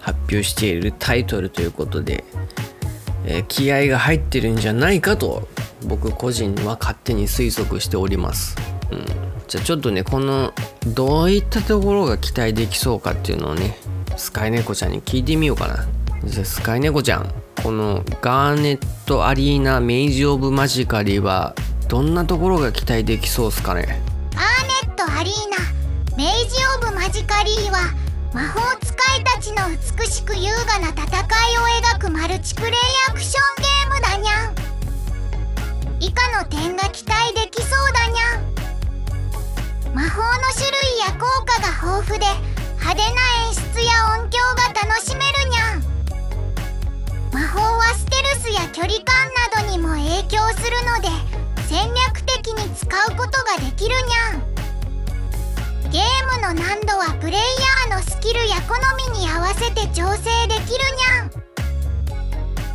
[0.00, 2.24] 発表しているタイトルということで、
[3.24, 5.48] えー、気合が入ってるんじゃないかと
[5.86, 8.56] 僕個人は勝手に推測しております。
[8.90, 10.54] うんじゃあちょっとねこの
[10.86, 13.76] どういったところが期待できそうかっていうのをね
[14.16, 15.86] スカイネコちゃんに聞いてみようかな。
[16.24, 17.30] じゃあスカイネコちゃん
[17.62, 21.54] このガーネットアリーナメイジオブマジカリは
[21.86, 24.00] どんなところが期待できそうっすかね？
[24.32, 25.34] ガーネットアリー
[26.10, 27.92] ナメイジオブマジカリーは
[28.32, 31.10] 魔法使いたちの美しく優雅な戦い
[31.58, 31.60] を
[31.94, 32.72] 描くマルチプレイ
[33.10, 34.54] アクションゲームだにゃん。
[36.00, 38.61] 以下の点が期待できそうだにゃん。
[39.94, 42.24] 魔法の種類や効果が豊富で
[42.80, 45.82] 派手な演出や音響が楽しめるにゃん。
[47.30, 51.08] 魔法はステルスや距離感などにも影響するので
[51.68, 54.52] 戦略的に使うことができるにゃん。
[55.90, 56.04] ゲー
[56.36, 57.40] ムの難度はプレイ
[57.90, 58.74] ヤーのスキルや好
[59.12, 61.30] みに合わせて調整できるにゃん。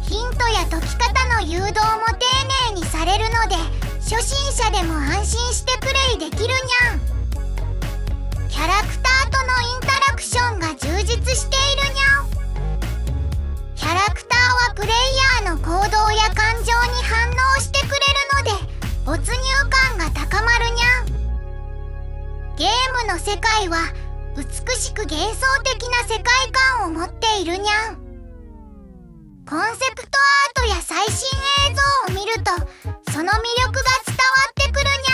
[0.03, 2.26] ヒントや解き方の誘導も丁
[2.70, 6.99] 寧にされるので初心者でも安心してプレイできるにゃん。
[8.47, 12.30] キャラクターとのインタラクションが充実しているにゃん。
[13.76, 14.91] キャラクターはプレイ
[15.43, 18.72] ヤーの行動や感情に反応してくれるので
[19.05, 19.36] 没入
[19.70, 21.05] 感が高まるにゃん。
[22.55, 22.70] ゲー
[23.03, 23.91] ムの世界は
[24.38, 24.45] 美
[24.78, 26.49] しく幻想的な世界
[26.80, 28.07] 観を持っているにゃん。
[29.50, 30.10] コンセプト
[30.60, 31.26] アートや最新
[31.70, 32.52] 映像を見ると
[33.14, 35.08] その魅力が伝わってくるに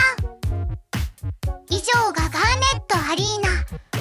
[1.50, 1.58] ゃ。
[1.70, 3.50] 以上がガーネットアリーナ。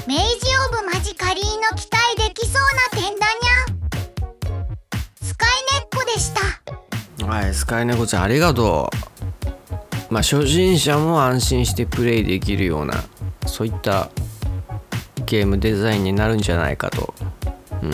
[0.07, 2.63] メイジオブマジカリーの期待できそう
[2.95, 5.23] な点だにゃ。
[5.23, 6.41] スカイネッコでした
[7.27, 8.91] はいスカイネコちゃんありがと
[10.11, 10.15] う。
[10.15, 13.05] まあ初心者も安心してプレイできるような
[13.47, 14.09] そういった
[15.27, 17.13] ゲームデザインになるんじゃないかと。
[17.83, 17.93] うん。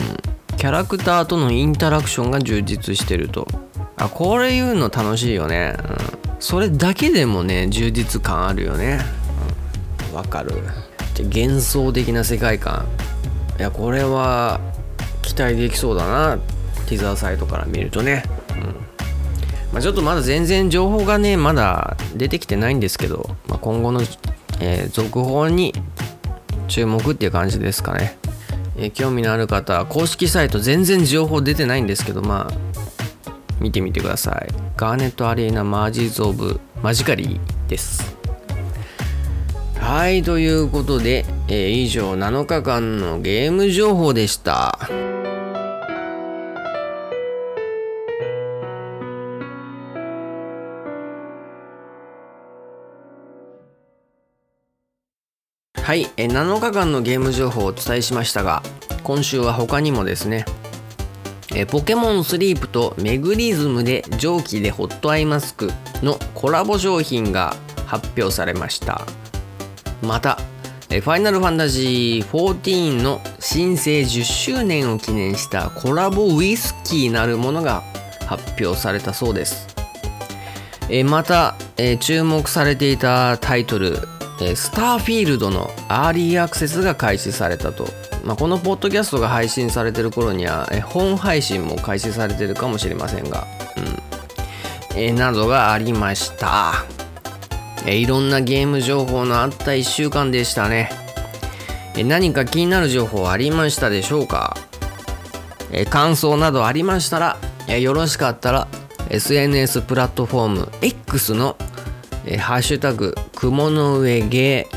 [0.59, 3.47] キャラクターとのインタラクションが充実してると。
[3.95, 8.99] あこれ言うの楽しいよね、うん、それだけでもね充実感あるよね。
[10.13, 10.51] わかる。
[11.15, 12.85] で幻想的な世界観。
[13.57, 14.59] いやこれは
[15.21, 16.37] 期待できそうだな。
[16.87, 18.63] ティザーサイトから見るとね、うん。
[19.71, 24.01] まあ、ちょっとまだ全然情報がねまだ出てきてないんですけど、まあ、今後の、
[24.59, 25.73] えー、続報に
[26.67, 28.18] 注目っていう感じですかね、
[28.81, 32.53] え、興味のある方は公式サイト全然情報出てないんですけどまあ
[33.59, 34.47] 見てみてください。
[34.77, 38.15] ガーネットアリーナメイジーズ・オブ・マジカリーです。
[39.75, 44.79] はいということで、えー、以上7日間のゲーム情報でした。
[55.89, 58.61] はい、え7日間のゲーム情報をお伝えしましたが
[59.01, 60.45] 今週は他にもですね
[61.55, 65.71] えポケモンスリープとメグリズムで蒸気でホットアイマスク
[66.03, 67.55] のコラボ商品が
[67.87, 69.01] 発表されました。
[70.03, 70.35] また
[70.89, 77.81] ファイナルファンタジー14の新生10周年を記念したコラボウイスキーなるものが
[78.27, 79.65] 発表されたそうです。
[80.87, 84.07] えまたえ注目されていたタイトル
[84.55, 87.87] スターフィールドのアーリーアクセスが開始されたと、
[88.23, 93.45] まあ、このポッドキャストが配信されてる頃には本配信も開始されてるかもしれませんが、
[94.93, 96.85] うん、えなどがありました。
[97.85, 100.89] えいろんなゲーム情報のあった1週間でしたね。
[101.95, 104.55] え何か気になる情報ありましたでしょうか？
[105.71, 107.37] え感想などありましたら
[107.67, 108.67] えよろしかったら
[109.09, 111.55] SNS プラットフォーム X の
[112.39, 114.67] ハッシュタグ雲の上芸、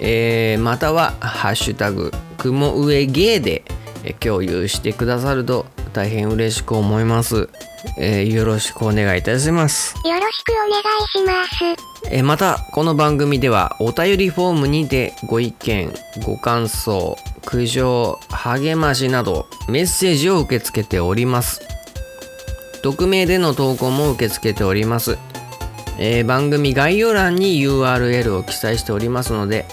[0.00, 3.62] えーまたはハッシュタグ雲上芸で
[4.02, 7.48] え共有してくださると大変嬉しく思います、
[7.96, 9.94] えーよろしくお願いいたします。
[10.04, 12.10] よろしくお願いします。
[12.10, 15.92] えーまたこの番組ではお便りフォームにてご意見
[16.26, 21.60] ご感想苦情励ましなどメッセージを受け付けております。
[22.82, 25.18] 匿名での投稿も受け付けております、
[25.98, 29.66] えー番組概要欄に URL を記載しておりますので、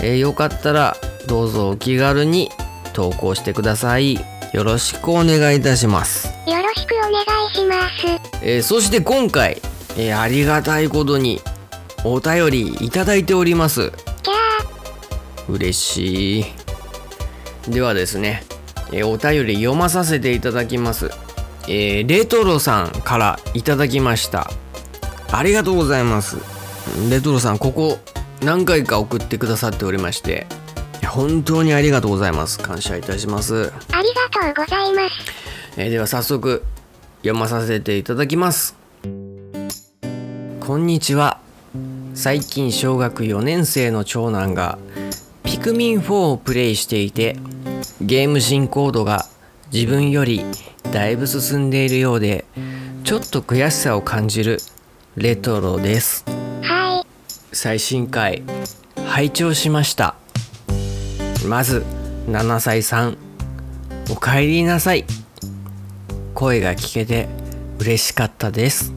[0.00, 0.96] えーよかったら
[1.26, 2.50] どうぞお気軽に
[2.92, 4.18] 投稿してください。
[4.52, 6.28] よろしくお願いいたします。
[6.48, 8.40] よろしくお願いします。
[8.42, 9.60] えーそして今回、
[9.98, 11.40] えーありがたいことに
[12.04, 13.90] お便りいただいております。
[14.22, 16.44] キャ嬉しい。
[17.68, 18.44] ではですね、
[18.92, 21.10] えーお便り読まさせていただきます、
[21.66, 24.50] えーレトロさんからいただきました
[25.32, 26.36] ありがとうございます。
[27.10, 27.98] レトロさんここ
[28.42, 30.46] 何回か送ってくださっておりまして。
[31.06, 32.58] 本当にありがとうございます。
[32.58, 33.54] 感謝いたします。
[33.54, 35.14] ー、ありがとうございます。
[35.78, 36.64] えーでは早速
[37.18, 38.76] 読まさせていただきます。
[40.60, 41.38] こんにちは。
[42.14, 44.78] 最近小学4年生の長男が
[45.42, 47.36] ピクミン4をプレイしていて
[48.00, 49.26] ゲーム進行度が
[49.72, 50.44] 自分より
[50.92, 52.44] だいぶ進んでいるようで
[53.04, 54.58] ちょっと悔しさを感じる
[55.16, 56.26] レトロです。
[56.60, 57.06] はい。
[57.50, 58.42] 最新回
[59.06, 60.14] 拝聴しました。
[61.48, 61.86] まず
[62.28, 63.16] 7歳さん
[64.10, 65.06] おかえりなさい。
[66.34, 67.28] 声が聞けて
[67.78, 68.92] 嬉しかったです。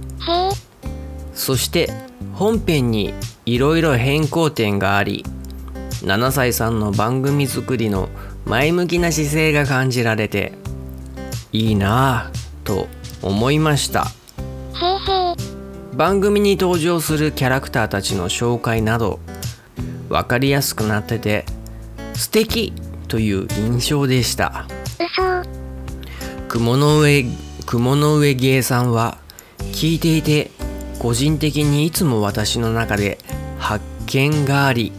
[1.34, 1.90] そして
[2.34, 3.14] 本編に
[3.46, 5.24] いろいろ変更点があり
[6.02, 8.10] 7歳さんの番組作りの
[8.44, 10.52] 前向きな姿勢が感じられて
[11.54, 12.90] いいなぁと
[13.22, 14.19] 思いました。
[16.00, 19.20] 番組に登場するキャラクターたちの紹介など
[20.08, 21.44] 分かりやすくなってて
[22.14, 22.72] 素敵
[23.10, 24.66] という印象でした
[24.98, 25.44] 嘘。
[26.48, 27.26] 雲の上
[27.66, 29.18] 雲の上芸さんは
[29.74, 30.52] 聞いていて
[31.00, 33.18] 個人的にいつも私の中で
[33.58, 34.94] 発見があり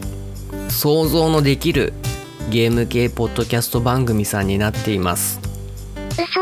[0.69, 1.93] 想像のできる
[2.51, 5.39] ゲーム系ポッドキャスト番組さんになっています
[6.11, 6.39] 嘘。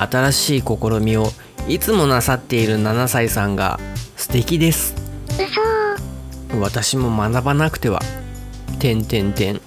[0.00, 1.26] 新しい試みを
[1.66, 3.80] いつもなさっている7歳さんが
[4.16, 4.94] 素敵です
[5.30, 6.60] 嘘。
[6.60, 8.00] 私も学ばなくては。
[8.78, 9.56] てんてんてん。
[9.56, 9.62] 嘘。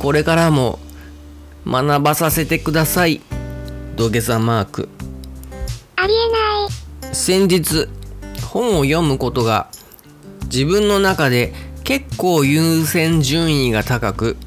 [0.00, 0.78] これからも
[1.66, 3.20] 学ばさせてください。
[3.96, 4.88] 土下座マーク。
[5.96, 6.30] ありえ
[7.02, 7.14] ない。
[7.14, 7.86] 先日
[8.42, 9.68] 本を読むことが
[10.44, 11.52] 自分の中で
[11.84, 14.38] 結構優先順位が高く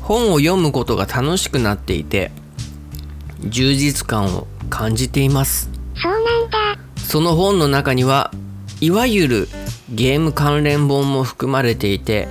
[0.00, 2.32] 本を読むことが楽しくなっていて
[3.40, 5.68] 充実感を感じています
[6.00, 6.58] そうなんだ。
[6.96, 8.30] その本の中には
[8.80, 9.48] いわゆる
[9.92, 12.28] ゲーム関連本も含まれていて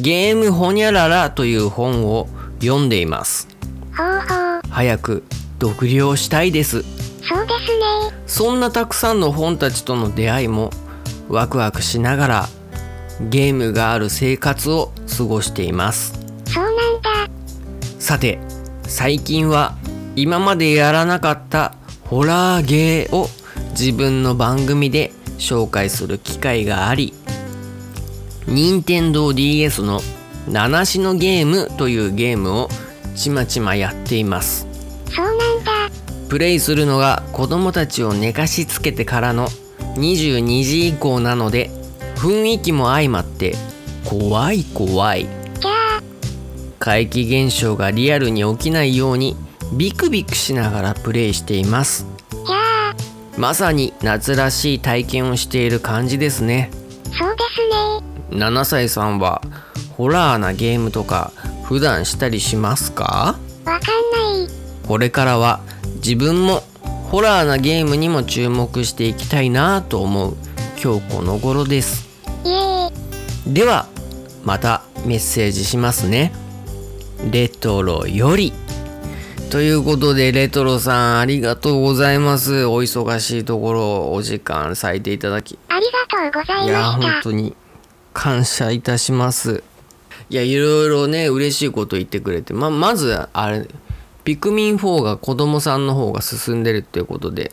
[0.00, 2.28] ゲームホニャララという本を
[2.60, 3.48] 読んでいます
[3.96, 4.60] ほうほう。
[4.70, 5.24] 早く
[5.60, 6.82] 読了したいです
[7.22, 7.78] そうです
[8.10, 8.22] ね。
[8.26, 10.70] そんなたくさんの本たちとの出会いも
[11.28, 12.48] ワクワクしながら
[13.28, 16.14] ゲームがある生活を過ごしています
[16.46, 17.10] そうなんだ。
[17.98, 18.38] さて
[18.84, 19.76] 最近は
[20.16, 23.28] 今までやらなかったホラーゲーを
[23.70, 27.14] 自分の番組で紹介する機会があり
[28.46, 30.00] 任天堂 d s の
[30.48, 32.68] 「七種のゲーム」というゲームを
[33.14, 34.66] ちまちまやっています
[35.14, 35.72] そうなんだ。
[36.28, 39.48] プレイするのが子供たちを寝かしつけてからの
[39.96, 41.70] 22時以降なので
[42.16, 43.56] 雰囲気も相まって
[44.04, 45.26] 怖い怖い
[45.60, 46.02] キャー。
[46.78, 49.36] 怪奇現象がリアルに起きないように
[49.72, 52.06] ビクビクしながらプレイしています。
[53.38, 56.70] まさに夏らしい体験をしている感じですね
[57.04, 57.44] そうで
[58.30, 58.46] すね。
[58.46, 59.40] 7歳さんは
[59.96, 61.32] ホラーなゲームとか
[61.64, 63.38] 普段したりしますか？
[63.64, 64.48] わかんない。
[64.86, 65.60] これからは
[65.96, 66.62] 自分も
[67.10, 70.36] ホラーなゲームにも注目していきたいなと思う
[70.82, 72.08] 今日この頃です
[72.44, 72.90] イエー
[73.50, 73.54] イ。
[73.54, 73.86] では
[74.44, 76.32] またメッセージしますね
[77.30, 78.52] レトロより
[79.50, 82.66] ということでレトロさんありがとうございます。
[82.66, 85.58] お忙しいところお時間割いていただき。
[85.68, 87.12] ありがとうございいやました。
[87.14, 87.56] 本当に
[88.12, 89.64] 感謝いたします。
[90.30, 92.54] いやいろいろね嬉しいこと言ってくれて。
[92.54, 93.66] ままずあれ
[94.22, 97.50] ピクミン4が子供さんの方が進んでるっていうことで。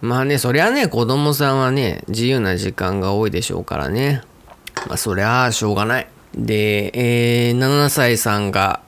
[0.00, 4.22] まあねそりゃね子供さんはね自由な時間が多いでしょうからね。
[4.88, 6.08] まあそりゃあしょうがない。
[6.34, 6.90] で、
[7.48, 8.80] えー7歳さんが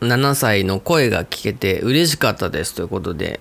[0.00, 3.40] 7歳の声が聞けて嬉しかったですということで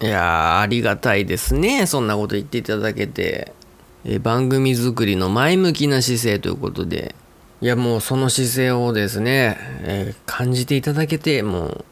[0.00, 3.52] いやーありがたいですねそんなこと言っていただけて、
[4.04, 7.14] え番組作りの前向きな姿勢ということで
[7.60, 11.84] いやもうその姿勢をですね、えー感じていただけてもう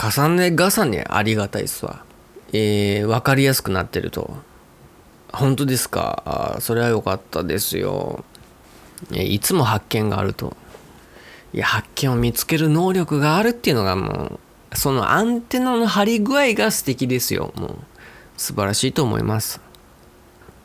[0.00, 2.04] 重ね重ねありがたいっすわ、
[2.54, 4.34] えー分かりやすくなってると。
[5.30, 6.22] 本当ですか？
[6.56, 8.24] あそれは良かったですよ。
[9.12, 10.54] いいつも発見があると。
[11.52, 14.38] いや発見を見つける能力があるっていうのがも
[14.72, 17.52] うそのアンテナの張り具合が素敵ですよ。
[17.56, 17.76] もう
[18.36, 19.60] 素晴らしいと思います。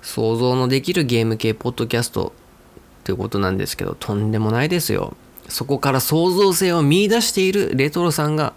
[0.02, 2.32] 想像のできるゲーム系ポッドキャスト
[3.04, 5.16] ということなんですけどとんでもないですよ。
[5.50, 8.54] そこから創造性を見出しているレトロさんが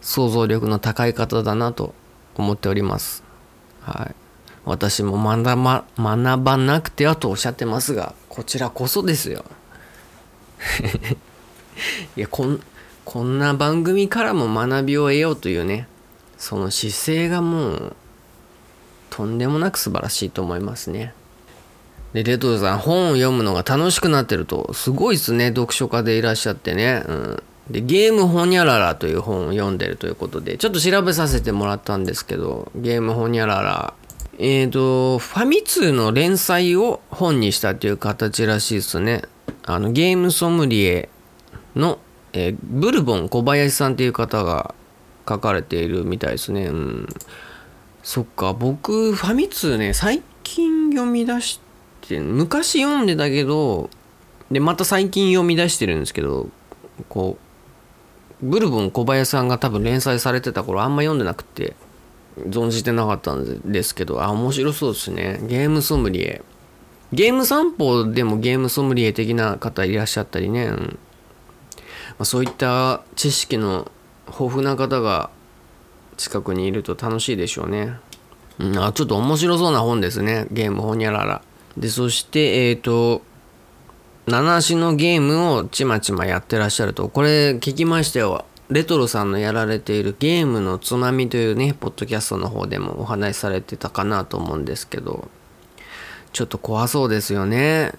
[0.00, 1.94] 想像力の高い方だなと
[2.36, 3.22] 思っております。
[3.82, 4.14] はい。
[4.64, 9.44] 私も学ば学ばなくてはとおっしゃってますがこちらこそですよ。
[12.16, 12.60] いやこん
[13.04, 15.86] こんな番組からも学びを得ようというね
[16.36, 17.96] その姿勢がもう
[19.10, 21.14] とんでもなく素晴らしいと思いますね。
[22.12, 25.48] でレトロさん本を読むのが楽しくなってるとすごいですね。
[25.48, 33.94] 読書家でいらっしゃってね、うん、でゲームホニャララという本を読んでるということでちょっと調べさせてもらったんですけどゲームホニャララ
[34.38, 39.22] えーとファミ通の連載を本にしたという形らしいですね。
[39.64, 41.08] あのゲームソムリエ
[41.76, 41.98] の、
[42.32, 44.74] えーブルボン小林さんっていう方が
[45.28, 46.66] 書かれているみたいですね。
[46.66, 47.08] うん。
[48.02, 48.52] そっか。
[48.52, 51.60] 僕ファミ通ね最近読み出し
[52.00, 53.90] て昔読んでたけど
[54.50, 56.48] でまた最近読み出してるんですけど
[57.08, 57.36] こ
[58.40, 61.74] うブルボン小林さんが多分連載されてた頃あんま読んでなくて
[62.48, 65.40] 存じてなかったんですけどあ面白そうですね。
[65.48, 66.42] ゲームソムリエ。
[67.12, 70.98] ゲーム散歩でもゲームソムリエ的な方いらっしゃったりね、うん。
[72.18, 73.90] まあ、そういった知識の
[74.26, 75.30] 豊富な方が
[76.16, 77.98] 近くにいると楽しいでしょうね、
[78.58, 80.46] うん、あちょっと面白そうな本ですね。
[80.50, 81.42] ゲームホニャララ
[81.76, 83.22] でそしてえっ、と
[84.26, 87.08] 七足のゲームをちまちまやってらっしゃると。
[87.08, 88.44] これ聞きましたよ。
[88.70, 95.28] レトロさんのやられているゲームのつまみというねポッドキャストの方でもお話しされてたかなと思うんですけど。
[96.36, 97.94] ちょっと怖そうですよね。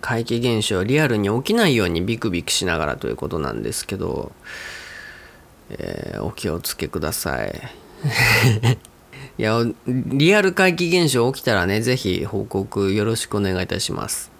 [0.00, 4.32] 怪奇現象リアルに起きないようにビクビクしながらということなんですけど、
[5.70, 7.60] えーお気をつけください。
[9.38, 14.30] いやリアル怪奇現象起きたらねぜひ報告よろしくお願いいたします。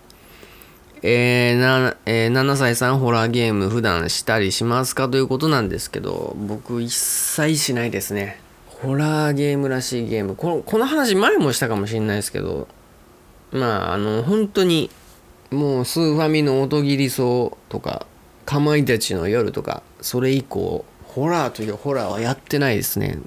[1.02, 8.40] えーえー7歳さんホラーゲーム普段したりしますかということなんですけど僕一切しないですね。
[8.66, 10.36] ホラーゲームらしいゲーム。
[10.36, 12.68] このこの話前もしたかもしれないですけど
[13.50, 14.90] まああの本当に
[15.52, 17.22] もうスーファミの音切り草
[17.68, 18.06] とか
[18.44, 23.18] かまいたちの夜とかそれ以降ホラーというホラーはやってないですね。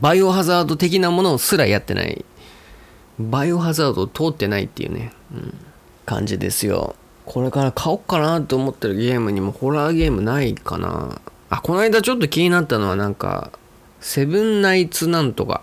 [0.00, 2.24] バイオハザード的なものすらやってない。
[3.20, 5.54] バイオハザード通ってないっていうね、うん、
[6.04, 6.96] 感じですよ。
[7.24, 11.20] これから買おうかなと思ってるゲームにもホラーゲームないかな。
[11.48, 13.52] あこの間ちょっと気になったのはなんか
[14.00, 15.62] Seven Nights なんとか。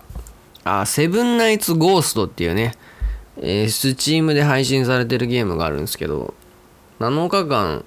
[0.63, 2.76] あ Seven Nights Ghost っていうね。
[3.38, 6.33] えー、 Steam で配信されてるゲームがあるんですけど
[6.99, 7.83] 7日間、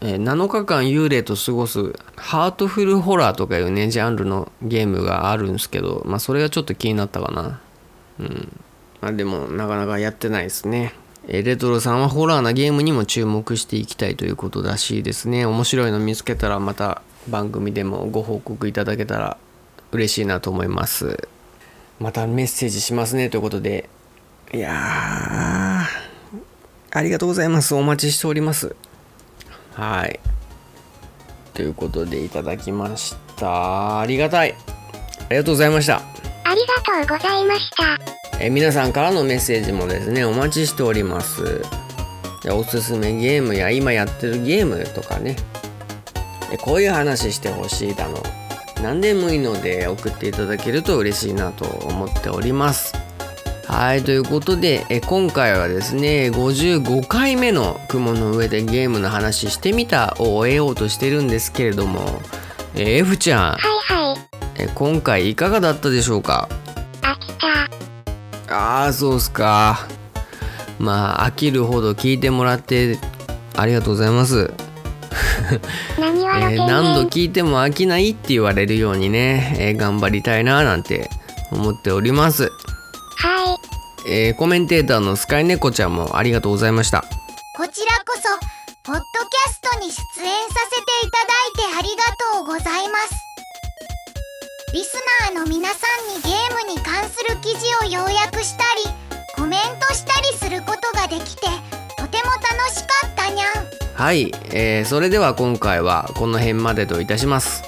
[0.00, 7.60] えー7日間幽霊と過ごすハートフルホラーとかいうねジャンルのゲームがあるんですけどまあそれがちょっと気になったかな。
[8.20, 8.60] うん。
[9.00, 10.94] まあでもなかなかやってないですね。
[11.26, 15.46] えーレトロさんはホラーなゲームにも注目していきたいということらしいですね。
[15.46, 19.38] 面白いの見つけたらまた番組でもご報告いただけたら
[19.90, 21.28] 嬉しいなと思います。
[21.98, 23.88] またメッセージしますねということで
[24.54, 24.74] いやー
[26.96, 27.74] ありがとうございます。
[27.74, 28.76] お待ちしております。
[29.72, 30.20] はい。
[31.54, 33.98] ということでいただきました。
[34.00, 34.54] ありがたい。
[34.54, 35.96] ありがとうございました。
[35.96, 36.60] あり
[37.04, 37.98] がとうございました。
[38.40, 41.62] えー皆さんからのメッセージもですねお待ちしております。
[42.44, 45.34] でおすすめゲームや今やってるゲームとかね。
[46.50, 48.22] でこういう話してほしいだの。
[48.82, 52.92] 何でもいいので送っていただけると嬉しいなと思っております
[53.74, 62.22] はいということでえ今回はですね55回目の「雲の上でゲームの話してみた」を終えようとしてるんですけれども
[62.76, 63.58] え F ちゃんはい
[63.92, 64.18] はい。
[64.56, 66.48] え今回いかがだったでしょうか？
[67.02, 67.32] 飽き
[68.46, 68.56] た。
[68.56, 69.88] ああそうっすか
[70.78, 72.96] まあ飽きるほど聞いてもらって
[73.56, 74.52] ありがとうございます、
[75.98, 81.10] え何度聞いても飽きないって言われるようにね、えー頑張りたいななんて
[81.50, 83.63] 思っております、はい。
[84.06, 87.04] えーコメンテーターのスカイネコちゃんもありがとうございました。
[87.56, 88.28] こちらこそ
[88.82, 91.32] ポッドキャストに出演させていただ
[91.70, 93.14] いてありがとうございます。
[94.72, 94.94] リス
[95.30, 98.92] ナーの皆さんにゲームに関する記事を要約したり
[99.36, 101.42] コメントしたりすることができて
[101.96, 103.50] とても楽しかったにゃん。
[103.94, 107.62] はい、えーそれでは今回はこの辺までといたします、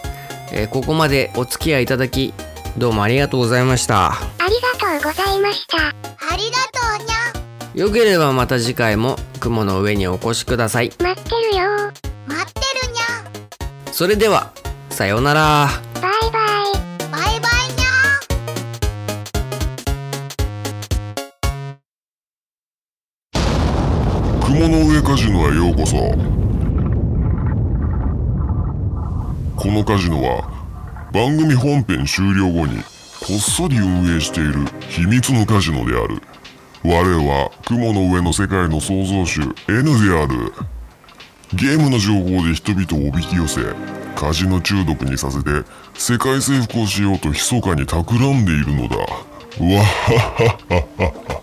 [0.50, 2.34] えーここまでお付き合いいただき
[2.78, 4.12] どうもありがとうございました。
[4.12, 5.78] ありがとうございました。
[5.88, 5.92] あ
[6.36, 7.72] りがとうにゃ。
[7.74, 10.92] んよければまた次回も雲の上にお越しください。
[11.00, 11.90] 待ってるよ。
[12.26, 13.90] 待ってるにゃ。
[13.90, 14.52] んそれでは
[14.90, 15.68] さようなら。
[16.02, 16.72] バイバイ。
[17.10, 23.40] バイバイにゃ。
[24.38, 25.96] ん雲の上カジノへようこそ。
[29.56, 30.55] このカジノは
[31.16, 36.20] 番組本編終了後にこっそり運営している秘密のカジノである
[36.84, 40.52] 我は雲の上の世界の創造主 N である
[41.54, 43.62] ゲームの情報で人々をおびき寄せ
[44.14, 51.42] カジノ中毒にさせて世界征服をしようと密かに企んでいるのだわっはっはっは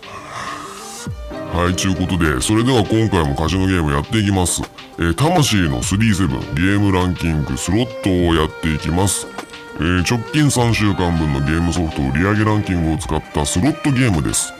[1.52, 4.60] ははい、ちゅうことで、それでは今回もカジノゲームやっていきます。
[4.98, 9.28] えー魂の37ゲームランキングスロットをやっていきます。
[9.76, 14.52] えー直近3週間分のゲームソフト売上ランキングを使ったスロットゲームです。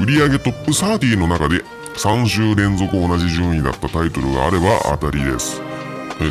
[0.00, 1.62] 売上トップ30の中で
[1.96, 5.60] 3週連続同じ順位だったタイトルがあれば当たりです。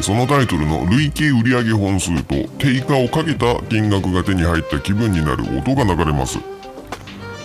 [0.02, 6.40] そのタイトルの累計売上本数と定価をかけた金額が手に入った気分になる音が流れます。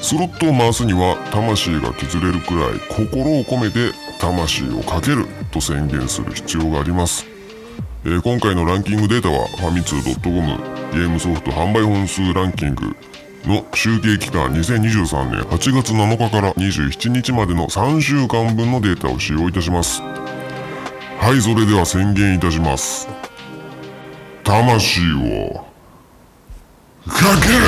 [0.01, 7.25] スロットを回すには魂が削れるくらい心を込めて魂をかけると宣言する必要があります、
[8.05, 10.41] えー今回のランキングデータはファミツー .com
[10.93, 12.97] ゲームソフト販売本数ランキング
[13.45, 20.03] の集計期間2023年8月7日から27日までの3週間分のデータを使用いたします。
[20.03, 23.09] はいそれでは宣言いたします。
[24.43, 25.65] 魂を
[27.07, 27.63] かける。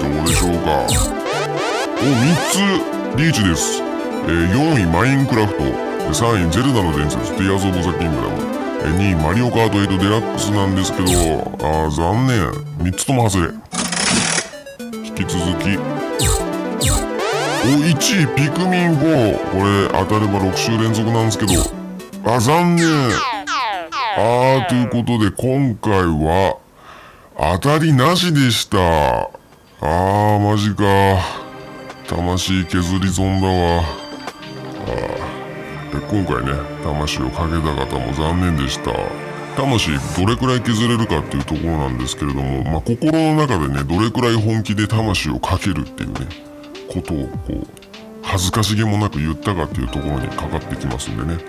[0.00, 0.86] どうでしょうか。
[2.00, 3.82] お3つリーチです、
[4.28, 5.62] えー4位マインクラフト。
[6.12, 8.42] 3位ゼルダの伝説ティアーズ・オブ・ザ・キングダム
[8.82, 12.50] え2位マリオカート8デラックスなんですけどあー残念。
[12.92, 13.52] 3つとも外れ。
[15.02, 15.78] 引き続き。
[17.64, 21.52] お1位ピクミン4これ当たれば6週連続なんですけど。
[22.24, 22.86] あ残念。
[24.18, 26.58] あーということで今回は
[27.38, 28.78] 当たりなしでした。
[28.78, 30.84] あーマジか。
[32.06, 34.07] 魂削り損だわ。
[34.88, 38.92] で今回ね魂をかけた方も残念でした。
[39.56, 46.28] 魂どれくらい削れるかっていうところなんですけれども、まあ、心の中でねどれくらい本気で魂をかけるっていうね
[46.88, 47.66] ことをこう
[48.22, 51.42] 恥ずかしげもなく言ったかっていうところにかかってきますんでね。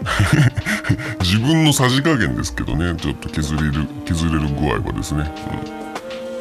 [1.20, 5.30] 自分のさじ加減ですけどねちょっと削れる削れる具合はですね、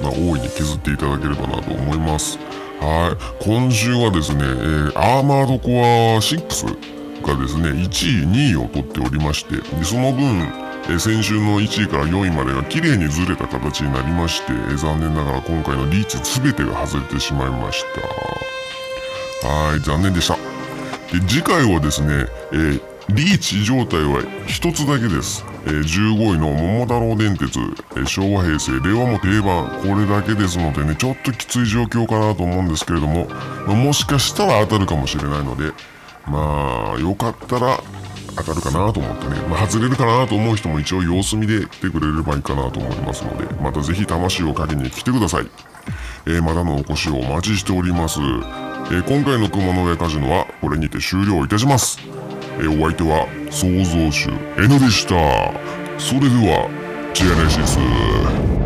[0.02, 0.06] うん。
[0.06, 2.38] まあ、大いに削っていただければなと思います。
[2.80, 3.44] はい。
[3.44, 10.24] 今週はですね、えーアーマードコア6がですね1位2位を取っておりましてでその分、
[10.88, 17.84] えー先週の1位から4位までが綺麗にずれた形になりまして、えー残念ながら今回のリーチ全てが外れてしまいまし
[19.42, 19.48] た。
[19.48, 20.36] はい残念でした。
[20.36, 29.82] で次回はですね、えーリーチ状態は一つだけです、えー15位の桃太郎電鉄、えー昭和平成令和も定番。
[29.82, 33.28] これだけですのでねちょっときつい状況かなと思うんですけれども、
[33.68, 35.72] まあもしかしたら当たるかもしれないので
[36.28, 37.80] まあよかったら
[38.38, 45.48] 当たるかなと思ってね、まあ、外れるかなと思う人も一応様子見で来てくれればいいかなと思いますのでまたぜひ魂をかけに来てください。
[46.28, 48.20] えーまたのお越しをお待ちしております、
[48.92, 51.98] え今回の雲の上カジノはこれにて終了いたします、
[52.60, 55.16] えーお相手は創造主 N でした。
[55.98, 56.70] それでは
[57.14, 58.59] チアネシス。